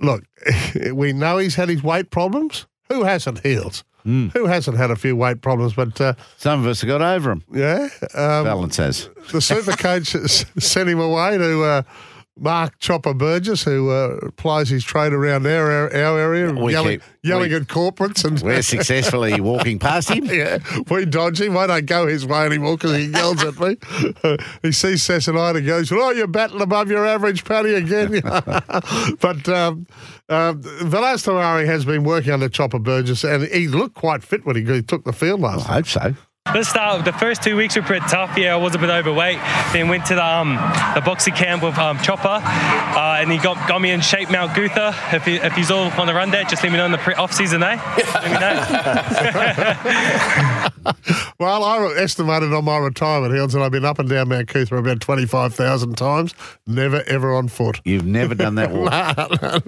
look, 0.00 0.22
we 0.92 1.14
know 1.14 1.38
he's 1.38 1.54
had 1.54 1.70
his 1.70 1.82
weight 1.82 2.10
problems. 2.10 2.66
Who 2.90 3.04
hasn't 3.04 3.40
healed? 3.40 3.82
Who 4.04 4.46
hasn't 4.46 4.76
had 4.76 4.90
a 4.90 4.96
few 4.96 5.16
weight 5.16 5.40
problems? 5.40 5.72
But 5.74 5.98
uh, 6.00 6.12
Some 6.36 6.60
of 6.60 6.66
us 6.66 6.82
have 6.82 6.88
got 6.88 7.00
over 7.00 7.30
them. 7.30 7.42
yeah, 7.52 7.88
um, 8.14 8.44
Balance 8.44 8.76
has. 8.76 9.08
the 9.32 9.40
super 9.40 9.72
coach 9.72 10.08
sent 10.58 10.88
him 10.90 11.00
away 11.00 11.38
to 11.38 11.62
uh, 11.64 11.82
Mark 12.36 12.80
Chopper 12.80 13.14
Burgess, 13.14 13.62
who 13.62 13.90
uh, 13.90 14.30
plies 14.36 14.68
his 14.68 14.82
trade 14.82 15.12
around 15.12 15.46
our, 15.46 15.94
our 15.94 16.18
area, 16.18 16.52
We 16.52 16.72
yelling, 16.72 16.98
keep- 16.98 17.08
yelling 17.22 17.50
we- 17.50 17.56
at 17.56 17.62
corporates. 17.68 18.24
and 18.24 18.40
We're 18.40 18.60
successfully 18.62 19.40
walking 19.40 19.78
past 19.78 20.08
him. 20.10 20.24
Yeah, 20.24 20.58
we 20.90 21.04
dodge 21.04 21.40
him. 21.40 21.56
I 21.56 21.68
don't 21.68 21.86
go 21.86 22.08
his 22.08 22.26
way 22.26 22.44
anymore 22.44 22.76
because 22.76 22.96
he 22.96 23.04
yells 23.04 23.42
at 23.44 23.58
me. 23.60 23.76
he 24.62 24.72
sees 24.72 25.02
Sassanide 25.04 25.28
and 25.28 25.38
I, 25.38 25.50
and 25.58 25.66
goes, 25.66 25.92
"Oh, 25.92 26.10
you're 26.10 26.26
battling 26.26 26.62
above 26.62 26.90
your 26.90 27.06
average, 27.06 27.44
Paddy 27.44 27.74
again." 27.74 28.20
but 28.22 29.48
um, 29.48 29.86
um, 30.28 30.60
Valynce 30.62 31.24
Te 31.24 31.30
Whare 31.30 31.66
has 31.66 31.84
been 31.84 32.02
working 32.02 32.32
under 32.32 32.48
Chopper 32.48 32.80
Burgess, 32.80 33.22
and 33.22 33.44
he 33.44 33.68
looked 33.68 33.94
quite 33.94 34.24
fit 34.24 34.44
when 34.44 34.56
he, 34.56 34.64
he 34.64 34.82
took 34.82 35.04
the 35.04 35.12
field 35.12 35.40
last. 35.40 35.68
I 35.68 35.74
hope 35.74 35.86
so. 35.86 36.14
The 36.52 36.62
start, 36.62 37.06
the 37.06 37.12
first 37.12 37.42
two 37.42 37.56
weeks 37.56 37.74
were 37.74 37.80
pretty 37.82 38.04
tough. 38.06 38.36
Yeah, 38.36 38.52
I 38.52 38.56
was 38.58 38.74
a 38.74 38.78
bit 38.78 38.90
overweight. 38.90 39.38
Then 39.72 39.88
went 39.88 40.04
to 40.06 40.14
the 40.14 40.22
um, 40.24 40.56
the 40.94 41.00
boxing 41.00 41.32
camp 41.32 41.62
with 41.62 41.78
um, 41.78 41.98
Chopper, 41.98 42.38
uh, 42.44 43.16
and 43.18 43.32
he 43.32 43.38
got, 43.38 43.66
got 43.66 43.80
me 43.80 43.90
in 43.90 44.02
shape. 44.02 44.30
Mount 44.30 44.54
Coot-tha. 44.54 44.94
If 45.14 45.26
you, 45.26 45.36
if 45.36 45.54
he's 45.54 45.70
all 45.70 45.90
on 45.92 46.06
the 46.06 46.12
run 46.14 46.30
there, 46.30 46.44
just 46.44 46.62
let 46.62 46.70
me 46.70 46.76
know 46.76 46.84
in 46.84 46.92
the 46.92 46.98
pre- 46.98 47.14
off 47.14 47.32
season, 47.32 47.62
eh? 47.62 47.80
Let 48.14 48.24
me 48.24 48.38
know. 48.38 48.54
Well, 51.40 51.64
I 51.64 51.92
estimated 51.98 52.52
on 52.52 52.64
my 52.64 52.78
retirement 52.78 53.34
hills, 53.34 53.54
and 53.54 53.64
I've 53.64 53.72
been 53.72 53.84
up 53.84 53.98
and 53.98 54.08
down 54.08 54.28
Mount 54.28 54.46
Coot-tha 54.48 54.76
about 54.76 55.00
twenty 55.00 55.26
five 55.26 55.52
thousand 55.54 55.96
times. 55.96 56.32
Never 56.66 57.02
ever 57.08 57.34
on 57.34 57.48
foot. 57.48 57.80
You've 57.84 58.06
never 58.06 58.34
done 58.36 58.54
that 58.54 58.70
walk. 58.72 58.92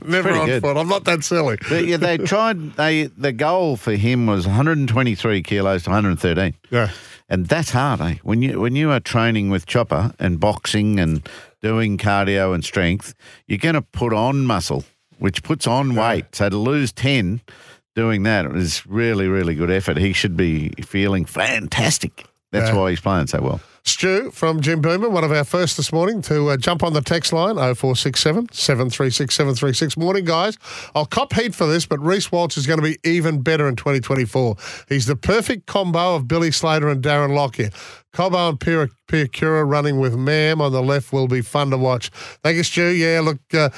Never 0.07 0.29
pretty 0.29 0.39
on 0.39 0.47
good. 0.47 0.63
foot. 0.63 0.77
I'm 0.77 0.89
not 0.89 1.05
that 1.05 1.25
silly. 1.25 1.59
But, 1.69 1.85
yeah, 1.87 1.97
they 1.97 2.17
tried. 2.33 2.75
They 2.75 3.05
the 3.05 3.33
goal 3.33 3.77
for 3.77 3.95
him 3.95 4.27
was 4.27 4.47
123 4.47 5.43
kilos 5.43 5.83
to 5.85 5.91
113, 5.91 6.55
Yeah. 6.71 6.91
and 7.29 7.47
that's 7.47 7.71
hard. 7.71 8.01
Eh? 8.01 8.15
When 8.23 8.43
you 8.43 8.61
when 8.61 8.77
you 8.77 8.91
are 8.93 9.01
training 9.01 9.51
with 9.51 9.67
chopper 9.67 10.15
and 10.21 10.39
boxing 10.39 11.01
and 11.01 11.29
doing 11.63 11.99
cardio 11.99 12.55
and 12.55 12.65
strength, 12.65 13.13
you're 13.49 13.59
going 13.59 13.75
to 13.75 13.83
put 13.83 14.13
on 14.13 14.47
muscle, 14.47 14.85
which 15.19 15.43
puts 15.43 15.67
on 15.67 15.97
weight. 15.97 16.27
So 16.35 16.49
to 16.49 16.57
lose 16.57 16.93
10 16.93 17.41
doing 17.97 18.23
that 18.25 18.47
is 18.55 18.87
really 18.87 19.26
really 19.26 19.55
good 19.57 19.71
effort. 19.71 19.97
He 19.97 20.12
should 20.12 20.37
be 20.37 20.71
feeling 20.85 21.25
fantastic. 21.25 22.25
That's 22.53 22.71
Yeah. 22.71 22.76
why 22.76 22.91
he's 22.91 23.00
playing 23.00 23.26
so 23.26 23.41
well. 23.41 23.61
Stu 23.83 24.31
from 24.33 24.61
Jimboomba, 24.61 25.11
one 25.11 25.23
of 25.23 25.31
our 25.31 25.45
first 25.45 25.76
this 25.76 25.93
morning, 25.93 26.21
to 26.23 26.49
uh, 26.50 26.57
jump 26.57 26.83
on 26.83 26.93
the 26.93 27.00
text 27.00 27.33
line 27.33 27.55
0467 27.57 28.49
736 28.53 29.33
736. 29.35 29.97
Morning, 29.97 30.25
guys. 30.25 30.59
I'll 30.97 31.07
cop 31.07 31.33
heat 31.33 31.55
for 31.55 31.67
this, 31.67 31.87
but 31.87 32.00
Reece 32.00 32.33
Walsh 32.33 32.57
is 32.57 32.67
going 32.67 32.79
to 32.81 32.83
be 32.83 32.99
even 33.05 33.43
better 33.43 33.69
in 33.69 33.76
2024. 33.76 34.57
He's 34.88 35.07
the 35.07 35.15
perfect 35.15 35.67
combo 35.67 36.17
of 36.17 36.26
Billy 36.26 36.50
Slater 36.50 36.88
and 36.88 37.00
Darren 37.03 37.33
Lockyer. 37.35 37.71
Cobbo 38.12 38.49
and 38.49 38.59
Piakura 38.59 39.69
running 39.69 40.00
with 40.00 40.17
Mam 40.17 40.61
on 40.61 40.73
the 40.73 40.83
left 40.83 41.12
will 41.12 41.29
be 41.29 41.41
fun 41.43 41.71
to 41.71 41.76
watch. 41.79 42.09
Thank 42.43 42.57
you, 42.57 42.65
Stu. 42.65 42.87
Yeah, 42.88 43.21
look, 43.21 43.38
uh, 43.55 43.69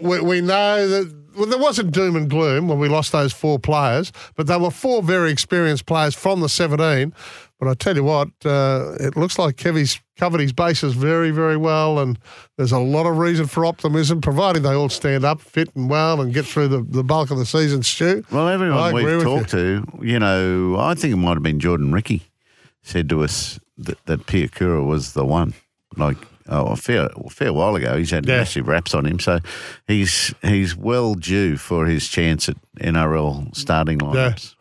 we, 0.00 0.20
we 0.20 0.40
know 0.40 0.88
that 0.88 1.25
well, 1.36 1.46
there 1.46 1.58
wasn't 1.58 1.92
doom 1.92 2.16
and 2.16 2.28
gloom 2.30 2.68
when 2.68 2.78
we 2.78 2.88
lost 2.88 3.12
those 3.12 3.32
four 3.32 3.58
players, 3.58 4.12
but 4.34 4.46
they 4.46 4.56
were 4.56 4.70
four 4.70 5.02
very 5.02 5.30
experienced 5.30 5.86
players 5.86 6.14
from 6.14 6.40
the 6.40 6.48
17. 6.48 7.12
But 7.58 7.68
I 7.68 7.74
tell 7.74 7.96
you 7.96 8.04
what, 8.04 8.28
uh, 8.44 8.94
it 9.00 9.16
looks 9.16 9.38
like 9.38 9.56
Kevy's 9.56 10.00
covered 10.16 10.40
his 10.40 10.52
bases 10.52 10.94
very, 10.94 11.30
very 11.30 11.56
well, 11.56 11.98
and 11.98 12.18
there's 12.56 12.72
a 12.72 12.78
lot 12.78 13.06
of 13.06 13.16
reason 13.18 13.46
for 13.46 13.64
optimism, 13.64 14.20
providing 14.20 14.62
they 14.62 14.74
all 14.74 14.88
stand 14.88 15.24
up 15.24 15.40
fit 15.40 15.74
and 15.74 15.88
well 15.88 16.20
and 16.20 16.34
get 16.34 16.44
through 16.44 16.68
the, 16.68 16.82
the 16.82 17.02
bulk 17.02 17.30
of 17.30 17.38
the 17.38 17.46
season, 17.46 17.82
Stu. 17.82 18.24
Well, 18.30 18.48
everyone 18.48 18.94
we've 18.94 19.22
talked 19.22 19.50
to, 19.50 19.84
you 20.02 20.18
know, 20.18 20.76
I 20.78 20.94
think 20.94 21.12
it 21.14 21.16
might 21.16 21.34
have 21.34 21.42
been 21.42 21.60
Jordan 21.60 21.92
Riki 21.92 22.22
said 22.82 23.08
to 23.08 23.24
us 23.24 23.58
that, 23.78 24.04
that 24.06 24.26
Piakura 24.26 24.84
was 24.84 25.12
the 25.12 25.24
one. 25.24 25.54
Like, 25.96 26.18
oh, 26.48 26.66
a 26.66 26.76
fair, 26.76 27.08
a 27.14 27.30
fair 27.30 27.52
while 27.52 27.74
ago, 27.76 27.96
he's 27.96 28.10
had 28.10 28.26
Yeah. 28.26 28.38
massive 28.38 28.68
raps 28.68 28.94
on 28.94 29.06
him. 29.06 29.18
So 29.18 29.38
he's 29.86 30.34
he's 30.42 30.76
well 30.76 31.14
due 31.14 31.56
for 31.56 31.86
his 31.86 32.08
chance 32.08 32.48
at 32.48 32.56
NRL 32.80 33.54
starting 33.56 33.98
lineups. 33.98 34.54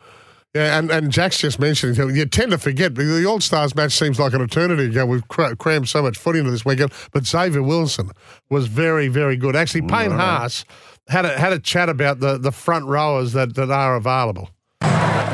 Yeah, 0.53 0.79
and, 0.79 0.89
and 0.89 1.11
Jack's 1.11 1.37
just 1.39 1.59
mentioned, 1.59 1.97
you 1.97 2.25
tend 2.25 2.51
to 2.51 2.57
forget, 2.57 2.95
the 2.95 3.25
All 3.25 3.41
Stars 3.41 3.75
match 3.75 3.91
seems 3.91 4.17
like 4.21 4.31
an 4.31 4.39
eternity 4.39 4.85
ago. 4.85 5.05
We've 5.05 5.27
cra- 5.27 5.53
crammed 5.57 5.89
so 5.89 6.01
much 6.01 6.17
footy 6.17 6.39
into 6.39 6.49
this 6.49 6.63
weekend, 6.63 6.93
but 7.11 7.25
Xavier 7.27 7.61
Willison 7.61 8.09
was 8.49 8.67
very, 8.67 9.09
very 9.09 9.35
good. 9.35 9.53
Actually, 9.57 9.81
Payne 9.81 10.11
Haas 10.11 10.63
had 11.09 11.25
a, 11.25 11.37
had 11.37 11.51
a 11.51 11.59
chat 11.59 11.89
about 11.89 12.21
the, 12.21 12.37
the 12.37 12.53
front 12.53 12.85
rowers 12.85 13.33
that, 13.33 13.53
that 13.55 13.69
are 13.69 13.97
available. 13.97 14.49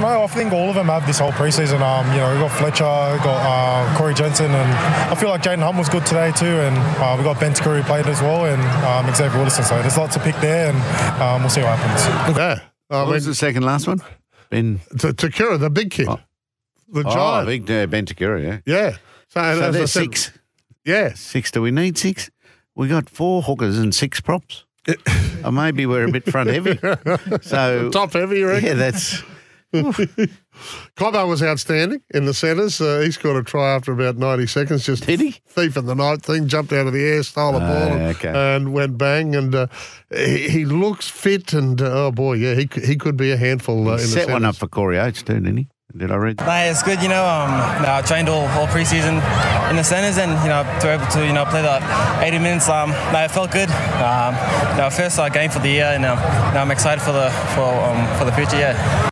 No, 0.02 0.24
I 0.24 0.28
think 0.28 0.52
all 0.52 0.70
of 0.70 0.76
them 0.76 0.88
have 0.88 1.06
this 1.06 1.20
whole 1.20 1.32
preseason. 1.32 1.80
Um, 1.82 2.10
you 2.12 2.18
know, 2.18 2.32
we've 2.32 2.40
got 2.42 2.52
Fletcher, 2.58 3.14
we've 3.14 3.24
got 3.24 3.40
uh, 3.46 3.98
Corey 3.98 4.14
Jensen, 4.16 4.50
and 4.52 4.72
I 5.12 5.16
feel 5.16 5.30
like 5.30 5.44
Jaiyden 5.44 5.60
Hunt 5.62 5.78
was 5.78 5.90
good 5.90 6.06
today 6.08 6.32
too. 6.32 6.46
And 6.46 6.76
uh, 7.00 7.16
we 7.18 7.24
got 7.24 7.40
Ben 7.40 7.54
Te 7.54 7.62
Kura 7.62 7.82
who 7.82 7.84
played 7.88 8.08
as 8.08 8.20
well, 8.22 8.46
and 8.46 8.62
um, 8.84 9.14
Xavier 9.14 9.38
Willison. 9.38 9.64
So 9.64 9.80
there's 9.82 9.98
lots 9.98 10.16
to 10.16 10.20
pick 10.20 10.36
there, 10.38 10.72
and 10.74 11.22
um, 11.22 11.42
we'll 11.42 11.50
see 11.52 11.62
what 11.62 11.78
happens. 11.78 12.36
Yeah. 12.38 12.60
I 12.90 13.04
What 13.04 13.14
was 13.14 13.26
the 13.26 13.36
second 13.36 13.64
last 13.64 13.88
one? 13.88 14.02
Ben. 14.50 14.82
T- 15.00 15.14
Te 15.14 15.30
Kura, 15.30 15.58
the 15.60 15.70
big 15.70 15.92
kid. 15.92 16.08
Oh. 16.10 16.20
The 16.92 17.04
Oh, 17.06 17.14
giant. 17.14 17.48
big 17.48 17.72
uh, 17.72 17.86
Ben 17.88 18.06
Te 18.06 18.16
Kura, 18.16 18.42
yeah. 18.42 18.58
yeah. 18.66 18.98
So, 19.30 19.40
and 19.40 19.60
So 19.60 19.72
there's 19.72 19.92
said- 19.92 20.04
six. 20.04 20.32
Yeah. 20.84 21.14
Six. 21.14 21.52
Do 21.52 21.62
we 21.62 21.70
need 21.72 21.98
six? 21.98 22.30
We 22.76 22.88
got 22.88 23.08
four 23.10 23.44
hookers 23.44 23.78
and 23.78 23.94
six 23.94 24.20
props. 24.20 24.66
or 25.46 25.52
maybe 25.52 25.86
we're 25.86 26.06
a 26.08 26.12
bit 26.12 26.26
front 26.26 26.50
heavy. 26.50 26.80
So 27.44 27.90
Top 27.92 28.14
heavy, 28.14 28.40
you 28.40 28.48
reckon? 28.48 28.66
yeah, 28.70 28.74
that's 28.74 29.22
Cobbo 29.74 31.28
was 31.28 31.42
outstanding 31.42 32.02
in 32.14 32.26
the 32.26 32.34
centres. 32.34 32.80
Uh, 32.82 33.00
he 33.00 33.12
scored 33.12 33.38
a 33.38 33.44
try 33.44 33.74
after 33.74 33.92
about 33.92 34.18
90 34.18 34.48
seconds. 34.48 34.86
Just 34.86 35.06
Did 35.06 35.20
he? 35.22 35.32
thief 35.48 35.78
in 35.78 35.86
the 35.86 35.96
night 35.96 36.22
thing, 36.22 36.48
jumped 36.48 36.74
out 36.74 36.88
of 36.88 36.94
the 36.94 37.04
air, 37.04 37.24
stole 37.24 37.56
a 37.56 37.58
Ah, 37.58 37.60
ball, 37.60 37.94
and, 37.94 38.02
okay. 38.16 38.30
and 38.56 38.74
went 38.74 38.98
bang. 38.98 39.36
And 39.36 39.54
uh, 39.56 39.68
he, 40.14 40.50
he 40.50 40.66
looks 40.66 41.08
fit, 41.10 41.54
and 41.54 41.82
uh, 41.82 42.08
oh 42.08 42.12
boy, 42.12 42.34
yeah, 42.34 42.56
he 42.56 42.70
he 42.86 42.96
could 42.96 43.18
be 43.18 43.32
a 43.32 43.38
handful 43.38 43.88
uh, 43.88 43.94
in 43.94 43.98
the 44.02 44.08
set 44.08 44.30
one 44.30 44.46
up 44.46 44.56
for 44.56 44.68
Corey 44.68 45.00
Oates 45.00 45.24
too, 45.24 45.36
didn't 45.36 45.58
he? 45.58 45.68
Did 45.96 46.10
I 46.10 46.16
read? 46.16 46.40
Mate, 46.40 46.70
it's 46.70 46.84
good, 46.84 47.02
you 47.04 47.10
know. 47.10 47.26
Um, 47.26 47.50
you 47.76 47.82
know, 47.86 47.94
I 47.96 48.02
trained 48.02 48.30
all, 48.30 48.48
all 48.58 48.66
preseason 48.68 49.20
in 49.70 49.76
the 49.76 49.84
centres, 49.84 50.18
and 50.18 50.32
you 50.42 50.48
know, 50.48 50.64
to 50.80 50.88
be 50.88 50.90
able 50.94 51.06
to 51.08 51.26
you 51.28 51.34
know 51.34 51.44
play 51.46 51.62
the 51.62 51.82
80 52.26 52.40
minutes, 52.40 52.70
um, 52.70 52.92
no, 53.12 53.24
it 53.26 53.32
felt 53.32 53.52
good. 53.52 53.70
Um, 54.00 54.36
you 54.72 54.78
know, 54.78 54.90
first 54.90 55.20
uh, 55.20 55.28
game 55.28 55.50
for 55.52 55.60
the 55.60 55.68
year, 55.70 55.86
and 55.88 56.06
um, 56.06 56.18
you 56.18 56.54
know, 56.54 56.62
I'm 56.62 56.72
excited 56.72 57.02
for 57.02 57.12
the 57.12 57.30
for 57.56 57.68
um, 57.68 58.18
for 58.18 58.24
the 58.26 58.32
future. 58.32 58.58
Yeah. 58.58 59.10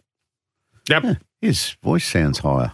Yep. 0.90 1.18
His 1.42 1.76
voice 1.84 2.06
sounds 2.06 2.40
higher. 2.40 2.74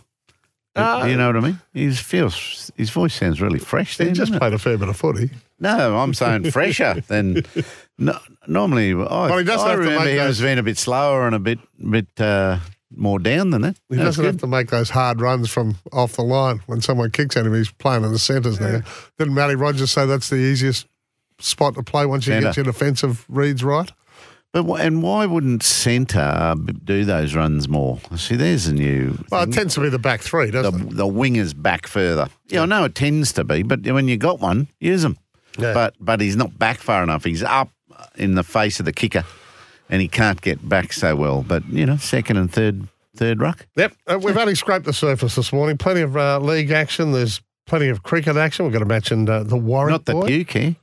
Do 0.75 0.81
you 1.09 1.15
know 1.15 1.27
what 1.27 1.37
I 1.37 1.39
mean? 1.39 1.59
His 1.73 1.99
feels 2.01 2.69
his 2.75 2.89
voice 2.89 3.13
sounds 3.13 3.41
really 3.41 3.59
fresh. 3.59 3.97
He 3.97 4.03
Then, 4.05 4.13
just 4.13 4.31
doesn't 4.31 4.35
it? 4.35 4.39
played 4.39 4.53
a 4.53 4.59
fair 4.59 4.77
bit 4.77 4.89
of 4.89 4.97
footy. 4.97 5.29
No, 5.57 5.97
I'm 5.97 6.13
saying 6.13 6.51
fresher 6.51 7.01
than 7.07 7.43
no, 7.97 8.17
normally. 8.45 8.91
I, 8.91 8.95
Well, 8.95 9.37
he 9.37 9.45
doesn't 9.45 9.65
I 9.65 9.69
have 9.71 9.79
to 9.79 9.83
remember 9.85 10.03
make 10.05 10.11
him 10.13 10.17
those- 10.17 10.39
as 10.39 10.41
being 10.41 10.57
a 10.57 10.63
bit 10.63 10.77
slower 10.77 11.25
and 11.27 11.33
a 11.35 11.39
bit 11.39 11.59
bit 11.89 12.07
uh, 12.19 12.59
more 12.93 13.19
down 13.19 13.51
than 13.51 13.61
that. 13.61 13.77
He 13.89 13.95
That's 13.95 14.07
doesn't 14.17 14.25
have 14.25 14.37
to 14.39 14.47
make 14.47 14.69
those 14.69 14.89
hard 14.89 15.21
runs 15.21 15.49
from 15.49 15.77
off 15.93 16.13
the 16.13 16.23
line 16.23 16.61
when 16.65 16.81
someone 16.81 17.09
kicks 17.11 17.37
at 17.37 17.45
him. 17.45 17.53
He's 17.53 17.71
playing 17.71 18.03
in 18.03 18.11
the 18.11 18.19
centres 18.19 18.59
now. 18.59 18.81
Didn't 19.17 19.33
Matty 19.33 19.55
Rogers 19.55 19.91
say 19.93 20.05
that's 20.05 20.29
the 20.29 20.35
easiest 20.37 20.87
spot 21.39 21.75
to 21.75 21.83
play 21.83 22.05
once 22.05 22.27
you 22.27 22.33
Centre. 22.33 22.47
get 22.49 22.57
your 22.57 22.65
defensive 22.65 23.23
reads 23.29 23.63
right? 23.63 23.89
But 24.63 24.79
and 24.79 25.03
why 25.03 25.25
wouldn't 25.25 25.63
centre 25.63 26.55
do 26.85 27.03
those 27.03 27.35
runs 27.35 27.67
more? 27.67 27.99
See, 28.15 28.37
there's 28.37 28.67
a 28.67 28.73
new. 28.73 29.17
Well, 29.29 29.43
it 29.43 29.51
tends 29.51 29.73
to 29.73 29.81
be 29.81 29.89
the 29.89 29.99
back 29.99 30.21
three, 30.21 30.49
doesn't 30.49 30.91
it? 30.91 30.95
the 30.95 31.05
wingers 31.05 31.53
back 31.61 31.87
further. 31.87 32.29
Yeah, 32.47 32.61
I 32.61 32.65
know 32.65 32.85
it 32.85 32.95
tends 32.95 33.33
to 33.33 33.43
be, 33.43 33.63
but 33.63 33.81
when 33.85 34.07
you 34.07 34.15
got 34.15 34.39
one, 34.39 34.69
use 34.79 35.01
them. 35.01 35.17
Yeah. 35.59 35.73
But 35.73 35.95
but 35.99 36.21
he's 36.21 36.37
not 36.37 36.57
back 36.57 36.77
far 36.77 37.03
enough. 37.03 37.25
He's 37.25 37.43
up 37.43 37.69
in 38.15 38.35
the 38.35 38.43
face 38.43 38.79
of 38.79 38.85
the 38.85 38.93
kicker, 38.93 39.25
and 39.89 40.01
he 40.01 40.07
can't 40.07 40.39
get 40.41 40.67
back 40.67 40.93
so 40.93 41.17
well. 41.17 41.43
But 41.45 41.67
you 41.67 41.85
know, 41.85 41.97
second 41.97 42.37
and 42.37 42.49
third 42.49 42.87
third 43.17 43.41
ruck. 43.41 43.67
Yep. 43.75 43.93
Uh, 44.07 44.19
we've 44.21 44.37
only 44.37 44.55
scraped 44.55 44.85
the 44.85 44.93
surface 44.93 45.35
this 45.35 45.51
morning. 45.51 45.77
Plenty 45.77 45.99
of 46.01 46.15
uh, 46.15 46.39
league 46.39 46.71
action. 46.71 47.11
There's 47.11 47.41
plenty 47.67 47.89
of 47.89 48.03
cricket 48.03 48.37
action. 48.37 48.63
We've 48.63 48.73
got 48.73 48.79
to 48.79 48.85
mention 48.85 49.27
uh, 49.27 49.43
the 49.43 49.57
Warwick 49.57 49.91
Not 49.91 50.05
that 50.05 50.13
boy. 50.13 50.27
you 50.27 50.45
care. 50.45 50.75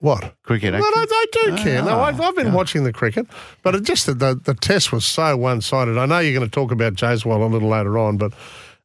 What? 0.00 0.34
Cricket 0.42 0.74
Well, 0.74 0.82
action. 0.84 1.02
I, 1.10 1.26
do 1.32 1.56
care. 1.56 1.82
No, 1.82 1.98
Ah, 1.98 2.04
I've, 2.04 2.20
I've 2.20 2.36
been 2.36 2.52
watching 2.52 2.84
the 2.84 2.92
cricket, 2.92 3.26
but 3.62 3.74
it 3.74 3.82
just 3.82 4.06
that 4.06 4.18
the, 4.18 4.34
the 4.34 4.54
test 4.54 4.92
was 4.92 5.04
so 5.06 5.36
one 5.36 5.60
sided. 5.62 5.96
I 5.96 6.06
know 6.06 6.18
you're 6.18 6.38
going 6.38 6.48
to 6.48 6.54
talk 6.54 6.70
about 6.70 6.94
Jaiswal 6.94 7.40
a 7.40 7.46
little 7.46 7.68
later 7.70 7.98
on, 7.98 8.18
but 8.18 8.32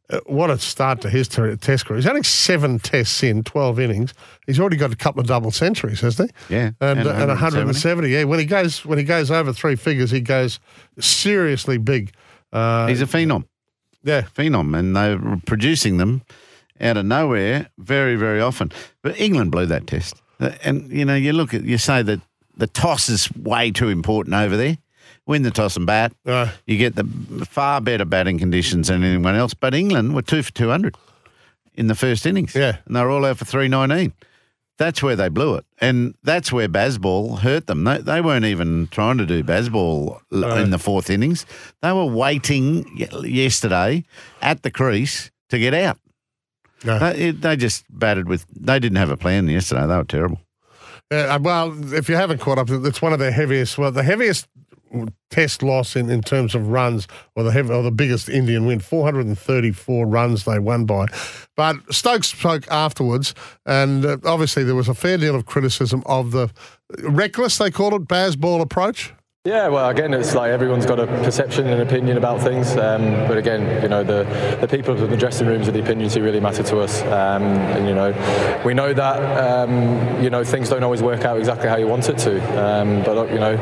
uh, 0.09 0.19
what 0.25 0.49
a 0.49 0.57
start 0.57 1.01
to 1.01 1.09
his 1.09 1.27
test 1.27 1.85
career. 1.85 1.97
He's 1.97 2.07
only 2.07 2.23
seven 2.23 2.79
tests 2.79 3.23
in, 3.23 3.43
12 3.43 3.79
innings. 3.79 4.13
He's 4.45 4.59
already 4.59 4.77
got 4.77 4.91
a 4.93 4.95
couple 4.95 5.19
of 5.21 5.27
double 5.27 5.51
centuries, 5.51 5.99
hasn't 6.01 6.31
he? 6.47 6.55
Yeah, 6.55 6.71
And, 6.79 6.99
and 6.99 7.07
uh, 7.07 7.11
and 7.11 7.27
170. 7.29 7.65
170. 7.65 8.09
Yeah, 8.09 8.23
when 8.23 8.39
he 8.39 8.45
goes 8.45 8.85
when 8.85 8.97
he 8.97 9.03
goes 9.03 9.31
over 9.31 9.51
three 9.53 9.75
figures, 9.75 10.11
he 10.11 10.21
goes 10.21 10.59
seriously 10.99 11.77
big. 11.77 12.13
Uh, 12.53 12.87
He's 12.87 13.01
a 13.01 13.05
phenom, 13.05 13.45
yeah. 14.03 14.23
phenom, 14.35 14.77
and 14.77 14.95
they're 14.95 15.39
producing 15.45 15.97
them 15.97 16.21
out 16.79 16.97
of 16.97 17.05
nowhere 17.05 17.69
very, 17.77 18.15
very 18.15 18.41
often. 18.41 18.71
But 19.03 19.19
England 19.19 19.51
blew 19.51 19.65
that 19.67 19.87
test, 19.87 20.21
and 20.63 20.91
you 20.91 21.05
know, 21.05 21.15
you 21.15 21.33
look 21.33 21.53
at 21.53 21.63
you 21.63 21.77
say 21.77 22.01
that 22.01 22.19
the 22.57 22.67
toss 22.67 23.09
is 23.09 23.29
way 23.35 23.71
too 23.71 23.89
important 23.89 24.35
over 24.35 24.57
there. 24.57 24.77
Win 25.27 25.43
the 25.43 25.51
toss 25.51 25.77
and 25.77 25.85
bat. 25.85 26.13
Uh, 26.25 26.49
You 26.65 26.77
get 26.77 26.95
the 26.95 27.05
far 27.49 27.79
better 27.79 28.05
batting 28.05 28.39
conditions 28.39 28.87
than 28.87 29.03
anyone 29.03 29.35
else. 29.35 29.53
But 29.53 29.73
England 29.73 30.15
were 30.15 30.21
two 30.23 30.41
for 30.41 30.51
200 30.51 30.95
in 31.75 31.87
the 31.87 31.95
first 31.95 32.25
innings. 32.25 32.55
Yeah. 32.55 32.77
And 32.85 32.95
they 32.95 33.01
were 33.01 33.11
all 33.11 33.25
out 33.25 33.37
for 33.37 33.45
319. 33.45 34.13
That's 34.77 35.03
where 35.03 35.15
they 35.15 35.29
blew 35.29 35.55
it. 35.55 35.65
And 35.79 36.15
that's 36.23 36.51
where 36.51 36.67
Bazball 36.67 37.39
hurt 37.39 37.67
them. 37.67 37.83
They, 37.83 37.99
they 37.99 38.19
weren't 38.19 38.45
even 38.45 38.87
trying 38.87 39.19
to 39.19 39.27
do 39.27 39.43
Bazball 39.43 40.19
l 40.31 40.57
in 40.57 40.71
the 40.71 40.79
fourth 40.79 41.09
innings. 41.09 41.45
They 41.81 41.91
were 41.91 42.05
waiting 42.05 42.85
yesterday 42.97 44.03
at 44.41 44.63
the 44.63 44.71
crease 44.71 45.29
to 45.49 45.59
get 45.59 45.75
out. 45.75 45.99
No. 46.85 46.99
They, 46.99 47.31
they 47.31 47.55
just 47.55 47.85
batted 47.89 48.27
with, 48.27 48.45
they 48.55 48.79
didn't 48.79 48.97
have 48.97 49.11
a 49.11 49.17
plan 49.17 49.47
yesterday. 49.47 49.87
They 49.87 49.97
were 49.97 50.03
terrible. 50.03 50.39
Uh, 51.09 51.37
well, 51.41 51.93
if 51.93 52.07
you 52.07 52.15
haven't 52.15 52.39
caught 52.39 52.57
up, 52.57 52.69
it's 52.69 53.01
one 53.01 53.11
of 53.11 53.19
their 53.19 53.31
heaviest. 53.31 53.77
Well, 53.77 53.91
the 53.91 54.03
heaviest 54.03 54.47
test 55.29 55.63
loss 55.63 55.95
in, 55.95 56.09
in 56.09 56.21
terms 56.21 56.55
of 56.55 56.67
runs, 56.67 57.07
or 57.35 57.43
the 57.43 57.51
heavy, 57.51 57.71
or 57.71 57.83
the 57.83 57.91
biggest 57.91 58.29
Indian 58.29 58.65
win, 58.65 58.79
434 58.79 60.05
runs 60.05 60.45
they 60.45 60.59
won 60.59 60.85
by. 60.85 61.07
But 61.55 61.77
Stokes 61.89 62.27
spoke 62.27 62.67
afterwards, 62.69 63.33
and 63.65 64.05
uh, 64.05 64.17
obviously 64.25 64.63
there 64.63 64.75
was 64.75 64.89
a 64.89 64.93
fair 64.93 65.17
deal 65.17 65.35
of 65.35 65.45
criticism 65.45 66.03
of 66.05 66.31
the 66.31 66.49
reckless, 67.03 67.57
they 67.57 67.71
call 67.71 67.95
it, 67.95 68.07
Baz 68.07 68.35
ball 68.35 68.61
approach. 68.61 69.13
Yeah, 69.43 69.69
well, 69.69 69.89
again, 69.89 70.13
it's 70.13 70.35
like 70.35 70.51
everyone's 70.51 70.85
got 70.85 70.99
a 70.99 71.07
perception 71.07 71.65
and 71.65 71.81
opinion 71.81 72.15
about 72.15 72.41
things. 72.41 72.77
Um, 72.77 73.27
but 73.27 73.39
again, 73.39 73.81
you 73.81 73.89
know, 73.89 74.03
the, 74.03 74.21
the 74.61 74.67
people 74.67 74.95
in 75.03 75.09
the 75.09 75.17
dressing 75.17 75.47
rooms 75.47 75.67
are 75.67 75.71
the 75.71 75.79
opinions 75.81 76.13
who 76.13 76.21
really 76.21 76.39
matter 76.39 76.61
to 76.61 76.77
us. 76.77 77.01
Um, 77.01 77.41
and, 77.41 77.87
you 77.87 77.95
know, 77.95 78.11
we 78.63 78.75
know 78.75 78.93
that, 78.93 79.17
um, 79.67 80.23
you 80.23 80.29
know, 80.29 80.43
things 80.43 80.69
don't 80.69 80.83
always 80.83 81.01
work 81.01 81.21
out 81.25 81.39
exactly 81.39 81.69
how 81.69 81.77
you 81.77 81.87
want 81.87 82.07
it 82.07 82.19
to. 82.19 82.39
Um, 82.63 83.01
but, 83.01 83.15
look, 83.15 83.31
you 83.31 83.39
know, 83.39 83.55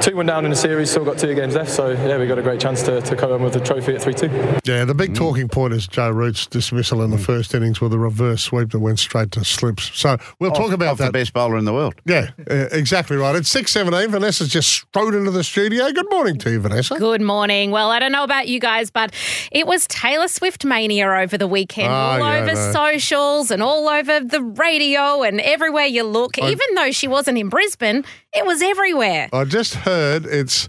2 0.00 0.16
1 0.16 0.24
down 0.24 0.46
in 0.46 0.52
the 0.52 0.56
series, 0.56 0.90
still 0.90 1.04
got 1.04 1.18
two 1.18 1.34
games 1.34 1.54
left. 1.54 1.70
So, 1.70 1.90
yeah, 1.90 2.16
we 2.16 2.26
got 2.26 2.38
a 2.38 2.42
great 2.42 2.58
chance 2.58 2.82
to, 2.84 3.02
to 3.02 3.14
come 3.14 3.28
home 3.28 3.42
with 3.42 3.52
the 3.52 3.60
trophy 3.60 3.94
at 3.94 4.00
3 4.00 4.14
2. 4.14 4.26
Yeah, 4.64 4.86
the 4.86 4.94
big 4.94 5.14
talking 5.14 5.48
point 5.48 5.74
is 5.74 5.86
Joe 5.86 6.08
Root's 6.12 6.46
dismissal 6.46 7.02
in 7.02 7.10
the 7.10 7.18
first 7.18 7.52
innings 7.54 7.78
with 7.82 7.92
a 7.92 7.98
reverse 7.98 8.42
sweep 8.44 8.70
that 8.70 8.78
went 8.80 9.00
straight 9.00 9.32
to 9.32 9.44
slips. 9.44 9.90
So 9.98 10.16
we'll 10.40 10.52
talk 10.52 10.72
about 10.72 10.92
Of 10.92 10.98
that. 10.98 11.06
the 11.08 11.12
best 11.12 11.34
bowler 11.34 11.58
in 11.58 11.66
the 11.66 11.74
world. 11.74 11.94
Yeah, 12.06 12.30
uh, 12.50 12.68
exactly 12.72 13.18
right. 13.18 13.36
It's 13.36 13.50
six 13.50 13.70
seventeen. 13.72 14.10
Vanessa's 14.10 14.48
just 14.48 14.70
strode 14.70 15.14
into 15.14 15.25
into 15.26 15.36
the 15.36 15.42
studio. 15.44 15.90
Good 15.90 16.08
morning 16.08 16.38
to 16.38 16.50
you, 16.52 16.60
Vanessa. 16.60 16.94
Good 16.96 17.20
morning. 17.20 17.72
Well, 17.72 17.90
I 17.90 17.98
don't 17.98 18.12
know 18.12 18.22
about 18.22 18.46
you 18.46 18.60
guys, 18.60 18.92
but 18.92 19.12
it 19.50 19.66
was 19.66 19.88
Taylor 19.88 20.28
Swift 20.28 20.64
mania 20.64 21.08
over 21.08 21.36
the 21.36 21.48
weekend, 21.48 21.88
Oh, 21.88 21.92
all 21.96 22.18
yeah, 22.20 22.42
over 22.42 22.54
know. 22.54 22.72
socials 22.72 23.50
and 23.50 23.60
all 23.60 23.88
over 23.88 24.20
the 24.20 24.40
radio 24.40 25.24
and 25.24 25.40
everywhere 25.40 25.86
you 25.86 26.04
look. 26.04 26.38
I- 26.40 26.50
Even 26.50 26.74
though 26.76 26.92
she 26.92 27.08
wasn't 27.08 27.38
in 27.38 27.48
Brisbane, 27.48 28.04
it 28.32 28.46
was 28.46 28.62
everywhere. 28.62 29.28
I 29.32 29.42
just 29.44 29.74
heard 29.74 30.26
it's 30.26 30.68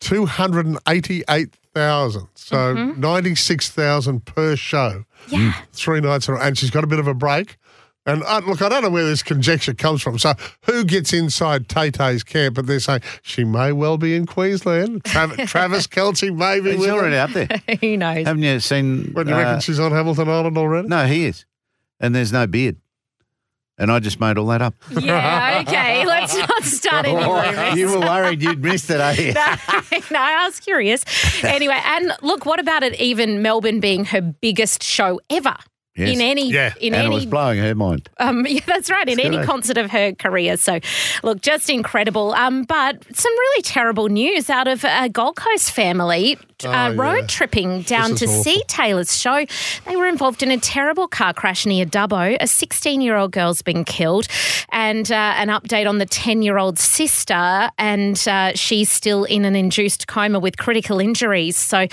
288,000. 0.00 2.28
So 2.34 2.56
Mm-hmm. 2.56 3.00
96,000 3.00 4.24
per 4.26 4.54
show. 4.56 5.04
Yeah. 5.28 5.54
Three 5.72 6.00
nights 6.00 6.28
in 6.28 6.34
a 6.34 6.36
row. 6.36 6.42
And 6.42 6.58
she's 6.58 6.70
got 6.70 6.84
a 6.84 6.86
bit 6.86 6.98
of 6.98 7.06
a 7.08 7.14
break. 7.14 7.56
And 8.06 8.22
uh, 8.24 8.42
look, 8.46 8.60
I 8.60 8.68
don't 8.68 8.82
know 8.82 8.90
where 8.90 9.06
this 9.06 9.22
conjecture 9.22 9.72
comes 9.72 10.02
from. 10.02 10.18
So 10.18 10.34
who 10.64 10.84
gets 10.84 11.12
inside 11.12 11.68
Tay 11.68 11.90
Tay's 11.90 12.22
camp? 12.22 12.56
But 12.56 12.66
they're 12.66 12.80
saying 12.80 13.00
she 13.22 13.44
may 13.44 13.72
well 13.72 13.96
be 13.96 14.14
in 14.14 14.26
Queensland. 14.26 15.04
Travis, 15.06 15.50
Travis 15.50 15.86
Kelce 15.86 16.34
may 16.34 16.60
be 16.60 16.72
He's 16.72 16.80
with 16.80 16.90
already 16.90 17.16
her. 17.16 17.22
out 17.22 17.30
there. 17.32 17.76
Who 17.80 17.96
knows? 17.96 18.26
Haven't 18.26 18.42
you 18.42 18.60
seen? 18.60 19.10
What, 19.12 19.24
do 19.24 19.30
you 19.30 19.36
uh, 19.36 19.40
reckon 19.40 19.60
she's 19.60 19.80
on 19.80 19.92
Hamilton 19.92 20.28
Island 20.28 20.58
already? 20.58 20.88
no, 20.88 21.06
he 21.06 21.24
is, 21.24 21.46
and 21.98 22.14
there's 22.14 22.32
no 22.32 22.46
beard. 22.46 22.76
And 23.76 23.90
I 23.90 23.98
just 23.98 24.20
made 24.20 24.38
all 24.38 24.46
that 24.48 24.62
up. 24.62 24.74
Yeah, 24.90 25.64
okay. 25.66 26.06
Let's 26.06 26.36
not 26.36 26.62
start 26.62 27.06
any 27.06 27.16
rumours. 27.16 27.76
you 27.76 27.88
were 27.90 27.98
worried 28.00 28.40
you'd 28.40 28.62
missed 28.62 28.88
it, 28.88 29.00
are 29.00 29.14
you? 29.14 29.32
no, 29.32 30.20
I 30.20 30.46
was 30.46 30.60
curious. 30.60 31.04
Anyway, 31.42 31.80
and 31.84 32.12
look, 32.22 32.46
what 32.46 32.60
about 32.60 32.84
it 32.84 33.00
even 33.00 33.42
Melbourne 33.42 33.80
being 33.80 34.04
her 34.04 34.20
biggest 34.20 34.84
show 34.84 35.20
ever? 35.28 35.56
Yes. 35.96 36.14
In 36.14 36.20
any 36.20 36.50
Yeah. 36.50 36.72
in 36.80 36.92
and 36.92 37.02
it 37.02 37.06
any 37.06 37.14
was 37.14 37.26
blowing 37.26 37.58
her 37.60 37.74
mind. 37.74 38.08
Um, 38.18 38.44
yeah, 38.48 38.60
that's 38.66 38.90
right. 38.90 39.08
In 39.08 39.20
any 39.20 39.36
good, 39.36 39.46
concert 39.46 39.78
of 39.78 39.90
her 39.92 40.12
career. 40.12 40.56
So, 40.56 40.80
look, 41.22 41.40
just 41.40 41.70
incredible. 41.70 42.32
Um, 42.34 42.64
but 42.64 43.04
some 43.16 43.32
really 43.32 43.62
terrible 43.62 44.08
news 44.08 44.50
out 44.50 44.66
of 44.66 44.84
a 44.84 45.08
Gold 45.08 45.36
Coast 45.36 45.70
family 45.70 46.36
uh, 46.66 46.68
Oh, 46.68 46.90
yeah. 46.90 46.94
road 47.02 47.28
tripping 47.28 47.82
down 47.82 48.14
to 48.16 48.24
awful. 48.26 48.42
see 48.42 48.62
Taylor's 48.68 49.16
show. 49.16 49.44
They 49.86 49.96
were 49.96 50.06
involved 50.06 50.42
in 50.42 50.50
a 50.50 50.58
terrible 50.58 51.08
car 51.08 51.32
crash 51.32 51.66
near 51.66 51.84
Dubbo. 51.86 52.36
A 52.40 52.46
16 52.46 53.00
year 53.00 53.16
old 53.16 53.32
girl's 53.32 53.62
been 53.62 53.84
killed, 53.84 54.26
and 54.70 55.10
uh, 55.10 55.14
an 55.36 55.48
update 55.48 55.88
on 55.88 55.98
the 55.98 56.06
10 56.06 56.42
year 56.42 56.58
old 56.58 56.78
sister, 56.78 57.70
and 57.78 58.22
uh, 58.28 58.52
she's 58.54 58.90
still 58.90 59.24
in 59.24 59.44
an 59.44 59.56
induced 59.56 60.06
coma 60.06 60.38
with 60.38 60.56
critical 60.58 61.00
injuries. 61.00 61.56
So, 61.56 61.86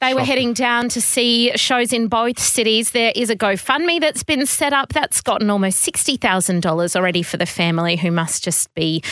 they 0.00 0.14
were 0.14 0.24
heading 0.24 0.52
down 0.52 0.88
to 0.90 1.00
see 1.00 1.52
shows 1.56 1.92
in 1.92 2.08
both 2.08 2.38
cities. 2.38 2.90
There 2.92 3.12
is 3.14 3.30
a 3.30 3.36
GoFundMe 3.36 4.00
that's 4.00 4.22
been 4.22 4.46
set 4.46 4.72
up 4.72 4.92
that's 4.92 5.20
gotten 5.20 5.50
almost 5.50 5.84
$60,000 5.86 6.96
already 6.96 7.22
for 7.22 7.36
the 7.36 7.46
family 7.46 7.96
who 7.96 8.10
must 8.10 8.42
just 8.44 8.72
be 8.74 9.02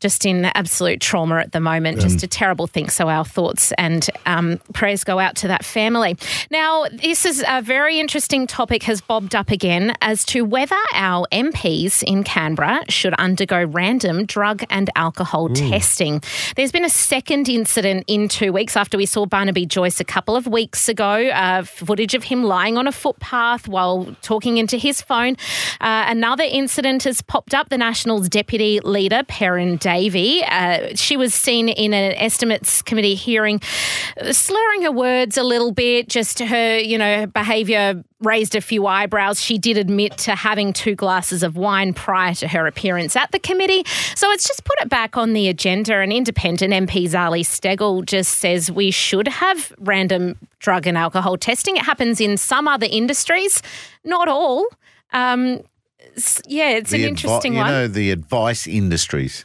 just 0.00 0.24
in 0.24 0.46
absolute 0.46 1.00
trauma 1.00 1.36
at 1.36 1.52
the 1.52 1.60
moment. 1.60 2.00
Just 2.00 2.22
a 2.22 2.26
terrible 2.26 2.66
thing. 2.66 2.88
So 2.88 3.08
our 3.08 3.24
thoughts 3.24 3.72
and 3.72 4.08
um, 4.26 4.58
prayers 4.72 5.04
go 5.04 5.18
out 5.18 5.36
to 5.36 5.48
that 5.48 5.64
family. 5.64 6.16
Now, 6.50 6.86
this 6.90 7.26
is 7.26 7.44
a 7.46 7.60
very 7.60 8.00
interesting 8.00 8.46
topic 8.46 8.82
has 8.84 9.00
bobbed 9.00 9.34
up 9.34 9.50
again 9.50 9.94
as 10.00 10.24
to 10.26 10.44
whether 10.44 10.76
our 10.94 11.26
MPs 11.30 12.02
in 12.02 12.24
Canberra 12.24 12.80
should 12.88 13.14
undergo 13.14 13.62
random 13.64 14.24
drug 14.24 14.64
and 14.70 14.88
alcohol 14.96 15.48
testing. 15.50 16.22
There's 16.56 16.72
been 16.72 16.84
a 16.84 16.90
second 16.90 17.48
incident 17.48 18.04
in 18.06 18.28
two 18.28 18.52
weeks 18.52 18.76
after 18.76 18.96
we 18.96 19.06
saw 19.06 19.26
Barnaby 19.26 19.66
Joyce 19.66 20.00
a 20.00 20.04
couple 20.04 20.34
of 20.34 20.46
weeks 20.46 20.88
ago. 20.88 21.28
Uh, 21.28 21.62
footage 21.62 22.14
of 22.14 22.24
him 22.24 22.44
lying 22.44 22.78
on 22.78 22.86
a 22.86 22.92
footpath 22.92 23.68
while 23.68 24.16
talking 24.22 24.56
into 24.56 24.76
his 24.76 25.02
phone. 25.02 25.36
Uh, 25.80 26.04
another 26.08 26.44
incident 26.44 27.04
has 27.04 27.20
popped 27.20 27.54
up. 27.54 27.68
The 27.68 27.78
Nationals 27.78 28.28
deputy 28.28 28.80
leader, 28.80 29.22
Perin 29.28 29.78
Davey, 29.90 30.42
uh, 30.44 30.94
she 30.94 31.16
was 31.16 31.34
seen 31.34 31.68
in 31.68 31.92
an 31.92 32.12
estimates 32.12 32.80
committee 32.82 33.14
hearing, 33.16 33.60
slurring 34.30 34.82
her 34.82 34.92
words 34.92 35.36
a 35.36 35.42
little 35.42 35.72
bit. 35.72 36.08
Just 36.08 36.38
her, 36.38 36.78
you 36.78 36.96
know, 36.98 37.26
behaviour 37.26 38.04
raised 38.20 38.54
a 38.54 38.60
few 38.60 38.86
eyebrows. 38.86 39.40
She 39.40 39.58
did 39.58 39.76
admit 39.78 40.16
to 40.18 40.34
having 40.34 40.72
two 40.72 40.94
glasses 40.94 41.42
of 41.42 41.56
wine 41.56 41.92
prior 41.94 42.34
to 42.34 42.46
her 42.48 42.66
appearance 42.66 43.16
at 43.16 43.32
the 43.32 43.38
committee. 43.38 43.82
So 44.14 44.30
it's 44.30 44.46
just 44.46 44.64
put 44.64 44.80
it 44.80 44.88
back 44.88 45.16
on 45.16 45.32
the 45.32 45.48
agenda. 45.48 45.94
And 45.96 46.12
independent 46.12 46.72
MP 46.72 47.04
Zali 47.08 47.40
Steggall 47.44 48.04
just 48.04 48.38
says 48.38 48.70
we 48.70 48.90
should 48.90 49.26
have 49.26 49.72
random 49.78 50.36
drug 50.60 50.86
and 50.86 50.96
alcohol 50.96 51.36
testing. 51.36 51.76
It 51.76 51.82
happens 51.84 52.20
in 52.20 52.36
some 52.36 52.68
other 52.68 52.86
industries, 52.90 53.62
not 54.04 54.28
all. 54.28 54.66
Um, 55.12 55.62
yeah, 56.46 56.70
it's 56.70 56.92
an 56.92 56.98
The 57.00 57.04
advi- 57.04 57.08
interesting 57.08 57.52
you 57.54 57.58
one. 57.60 57.70
know, 57.70 57.86
the 57.88 58.10
advice 58.10 58.66
industries, 58.66 59.44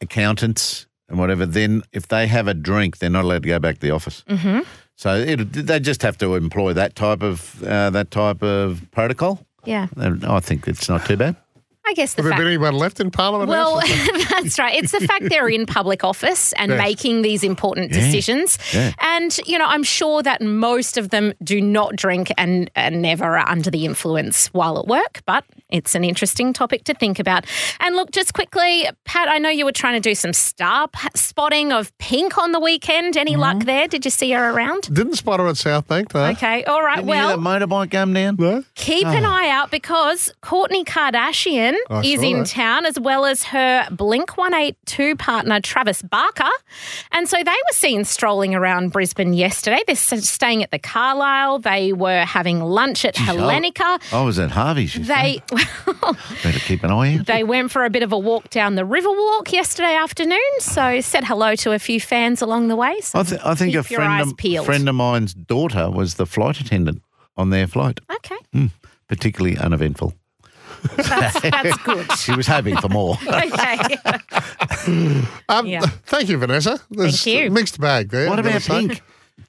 accountants 0.00 0.86
and 1.08 1.18
whatever, 1.18 1.46
then 1.46 1.82
if 1.92 2.08
they 2.08 2.26
have 2.26 2.48
a 2.48 2.54
drink, 2.54 2.98
they're 2.98 3.10
not 3.10 3.24
allowed 3.24 3.42
to 3.42 3.48
go 3.48 3.58
back 3.58 3.76
to 3.76 3.80
the 3.80 3.90
office. 3.90 4.24
Mm-hmm. 4.28 4.60
So 4.96 5.16
it, 5.16 5.52
they 5.52 5.80
just 5.80 6.02
have 6.02 6.16
to 6.18 6.34
employ 6.34 6.72
that 6.74 6.94
type 6.94 7.22
of 7.22 7.62
uh, 7.64 7.90
that 7.90 8.10
type 8.10 8.42
of 8.42 8.82
protocol. 8.90 9.46
yeah, 9.64 9.88
And 9.96 10.24
I 10.24 10.40
think 10.40 10.68
it's 10.68 10.88
not 10.88 11.06
too 11.06 11.16
bad. 11.16 11.36
I 11.84 11.94
guess 11.94 12.14
the 12.14 12.22
Have 12.22 12.24
there 12.24 12.30
fact. 12.32 12.40
been 12.40 12.46
anyone 12.48 12.74
left 12.74 13.00
in 13.00 13.10
Parliament? 13.10 13.48
Well, 13.50 13.80
that's 14.30 14.58
right. 14.58 14.76
It's 14.82 14.92
the 14.92 15.00
fact 15.00 15.28
they're 15.28 15.48
in 15.48 15.66
public 15.66 16.04
office 16.04 16.52
and 16.54 16.70
Yes. 16.70 16.78
making 16.78 17.22
these 17.22 17.42
important 17.44 17.92
decisions. 17.92 18.56
Yeah. 18.72 18.92
And, 19.00 19.36
you 19.46 19.58
know, 19.58 19.66
I'm 19.66 19.82
sure 19.82 20.22
that 20.22 20.40
most 20.40 20.96
of 20.96 21.10
them 21.10 21.32
do 21.42 21.60
not 21.60 21.96
drink 21.96 22.32
and, 22.38 22.70
and 22.76 23.02
never 23.02 23.24
are 23.36 23.48
under 23.48 23.70
the 23.70 23.84
influence 23.84 24.46
while 24.48 24.78
at 24.78 24.86
work, 24.86 25.22
but 25.26 25.44
it's 25.70 25.94
an 25.94 26.04
interesting 26.04 26.52
topic 26.52 26.84
to 26.84 26.94
think 26.94 27.18
about. 27.18 27.46
And 27.80 27.96
look, 27.96 28.12
just 28.12 28.32
quickly, 28.32 28.86
Pat, 29.04 29.28
I 29.28 29.38
know 29.38 29.48
you 29.50 29.64
were 29.64 29.72
trying 29.72 29.94
to 29.94 30.00
do 30.08 30.14
some 30.14 30.32
star 30.32 30.86
p- 30.88 31.08
spotting 31.16 31.72
of 31.72 31.96
Pink 31.98 32.38
on 32.38 32.52
the 32.52 32.60
weekend. 32.60 33.16
Any 33.16 33.32
Mm-hmm. 33.32 33.40
luck 33.40 33.64
there? 33.64 33.88
Did 33.88 34.04
you 34.04 34.10
see 34.10 34.30
her 34.32 34.50
around? 34.50 34.82
Didn't 34.94 35.14
spot 35.16 35.40
her 35.40 35.48
at 35.48 35.56
South 35.56 35.88
Bank, 35.88 36.12
though. 36.12 36.26
Okay, 36.26 36.62
all 36.64 36.82
right. 36.82 36.96
Didn't 36.96 37.08
well, 37.08 37.30
you 37.36 37.36
hear 37.42 37.58
that 37.58 37.66
motorbike 37.68 37.90
come 37.90 38.12
down? 38.14 38.36
No? 38.38 38.62
Keep 38.76 39.06
an 39.08 39.24
eye 39.24 39.48
out 39.48 39.70
because 39.70 40.32
Kourtney 40.42 40.84
Kardashian 40.84 41.71
I 41.90 41.94
oh, 41.96 42.00
is 42.02 42.22
in 42.22 42.40
that. 42.40 42.46
town 42.46 42.86
as 42.86 42.98
well 42.98 43.24
as 43.24 43.44
her 43.44 43.86
Blink 43.90 44.36
182 44.36 45.16
partner 45.16 45.60
Travis 45.60 46.02
Barker. 46.02 46.50
And 47.10 47.28
so 47.28 47.36
they 47.36 47.50
were 47.50 47.72
seen 47.72 48.04
strolling 48.04 48.54
around 48.54 48.92
Brisbane 48.92 49.32
yesterday. 49.32 49.80
They're 49.86 49.96
staying 49.96 50.62
at 50.62 50.70
the 50.70 50.78
Calile. 50.78 51.62
They 51.62 51.92
were 51.92 52.24
having 52.24 52.60
lunch 52.60 53.04
at 53.04 53.14
Hellenika. 53.14 54.00
I 54.12 54.22
was 54.22 54.38
at 54.38 54.50
Harvey's. 54.50 54.94
They 54.94 55.42
better 56.42 56.58
keep 56.60 56.82
an 56.84 56.90
eye 56.90 57.18
out. 57.18 57.26
they 57.26 57.44
went 57.44 57.70
for 57.70 57.84
a 57.84 57.90
bit 57.90 58.02
of 58.02 58.12
a 58.12 58.18
walk 58.18 58.50
down 58.50 58.74
the 58.74 58.82
Riverwalk 58.82 59.52
yesterday 59.52 59.94
afternoon. 59.94 60.38
So 60.60 61.00
said 61.00 61.24
hello 61.24 61.54
to 61.56 61.72
a 61.72 61.78
few 61.78 62.00
fans 62.00 62.42
along 62.42 62.68
the 62.68 62.76
way. 62.76 63.00
So 63.00 63.20
I, 63.20 63.22
th- 63.22 63.40
I 63.44 63.54
think 63.54 63.74
a 63.74 63.82
friend 63.82 64.22
of, 64.22 64.64
friend 64.64 64.88
of 64.88 64.94
mine's 64.94 65.34
daughter 65.34 65.90
was 65.90 66.14
the 66.14 66.26
flight 66.26 66.60
attendant 66.60 67.02
on 67.36 67.50
their 67.50 67.66
flight. 67.66 68.00
okay, 68.10 68.36
hmm. 68.52 68.66
Particularly 69.08 69.58
uneventful. 69.58 70.14
That's, 70.96 71.40
that's 71.40 71.76
good. 71.78 72.10
She 72.18 72.34
was 72.34 72.46
hoping 72.46 72.76
for 72.76 72.88
more. 72.88 73.16
Okay. 73.26 73.96
Um, 75.48 75.66
Yeah. 75.66 75.80
Thank 76.06 76.28
you, 76.28 76.38
Vanessa. 76.38 76.80
There's 76.90 77.22
Thank 77.22 77.42
you. 77.44 77.50
Mixed 77.50 77.80
bag 77.80 78.10
there. 78.10 78.28
What 78.28 78.38
I've 78.38 78.44
gotta 78.44 78.56
about 78.56 78.62
say. 78.62 78.88
Pink? 78.88 79.02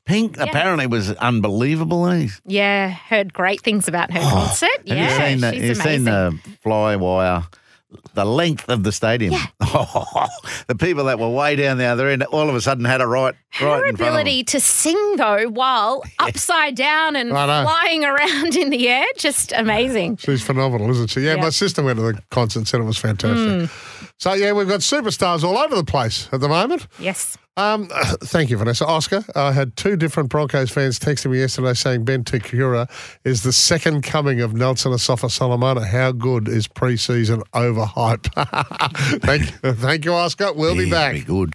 Pink 0.06 0.38
apparently 0.39 0.88
was 0.88 1.12
unbelievable. 1.12 2.08
Eh? 2.08 2.28
Yeah, 2.46 2.89
heard 2.89 3.34
great 3.34 3.62
things 3.62 3.88
about 3.88 4.12
her 4.12 4.19
concert. 4.19 4.69
Oh, 4.89 4.89
Have 4.89 4.98
yeah, 4.98 5.26
you 5.28 5.30
seen 5.32 5.41
the, 5.41 5.52
she's 5.54 5.62
you've 5.63 5.80
amazing. 5.80 5.93
seen 5.96 6.04
the 6.06 6.39
fly 6.62 6.96
wire, 6.96 7.43
the 8.14 8.26
length 8.26 8.70
of 8.70 8.84
the 8.84 8.92
stadium? 8.92 9.34
Yeah. 9.34 9.46
the 10.68 10.76
people 10.78 11.06
that 11.06 11.20
were 11.20 11.30
way 11.30 11.56
down 11.56 11.78
the 11.78 11.86
other 11.86 12.08
end 12.08 12.24
all 12.24 12.50
of 12.50 12.56
a 12.56 12.62
sudden 12.62 12.86
had 12.86 13.02
a 13.02 13.08
right, 13.08 13.36
her 13.52 13.66
right 13.66 13.76
in 13.78 13.82
front 13.82 13.92
of 13.94 13.98
them. 14.00 14.08
ability 14.10 14.44
to 14.46 14.60
sing 14.60 15.16
though 15.18 15.50
while 15.50 16.04
upside 16.20 16.76
down 16.76 17.16
and 17.16 17.30
flying 17.30 18.04
around 18.06 18.56
in 18.56 18.70
the 18.70 18.90
air, 18.90 19.06
just 19.18 19.52
amazing. 19.56 20.18
She's 20.18 20.42
phenomenal, 20.44 20.90
isn't 20.92 21.10
she? 21.10 21.22
Yeah, 21.22 21.36
Yeah. 21.36 21.42
my 21.44 21.50
sister 21.50 21.84
went 21.84 21.98
to 22.00 22.04
the 22.14 22.22
concert 22.32 22.60
and 22.60 22.68
said 22.68 22.80
it 22.80 22.84
was 22.84 22.98
fantastic. 22.98 23.70
Hmm. 23.70 24.10
So, 24.18 24.34
yeah, 24.34 24.52
we've 24.54 24.68
got 24.68 24.80
superstars 24.82 25.44
all 25.44 25.58
over 25.58 25.76
the 25.76 25.84
place 25.84 26.30
at 26.32 26.40
the 26.40 26.48
moment. 26.48 26.88
Yes. 27.00 27.38
Um, 27.56 27.88
thank 28.24 28.50
you, 28.50 28.58
Vanessa. 28.58 28.86
Oscar, 28.86 29.24
I 29.36 29.52
had 29.52 29.76
two 29.76 29.96
different 29.96 30.30
Broncos 30.30 30.72
fans 30.72 31.00
texting 31.00 31.32
me 31.32 31.39
yesterday 31.39 31.74
saying 31.74 32.06
Ben 32.06 32.24
Te 32.24 32.39
Kura 32.39 32.88
is 33.24 33.44
the 33.44 33.54
second 33.54 34.02
coming 34.04 34.42
of 34.42 34.54
Nelson 34.54 34.92
Asofa-Solomona. 34.92 35.86
How 35.86 36.12
good 36.12 36.48
is 36.48 36.68
preseason 36.68 37.44
overhype? 37.54 38.28
thank, 39.22 39.78
thank 39.78 40.06
you, 40.06 40.13
Oscar. 40.13 40.54
We'll 40.54 40.76
be 40.76 40.89
back. 40.89 41.13
Very 41.13 41.26
good. 41.26 41.52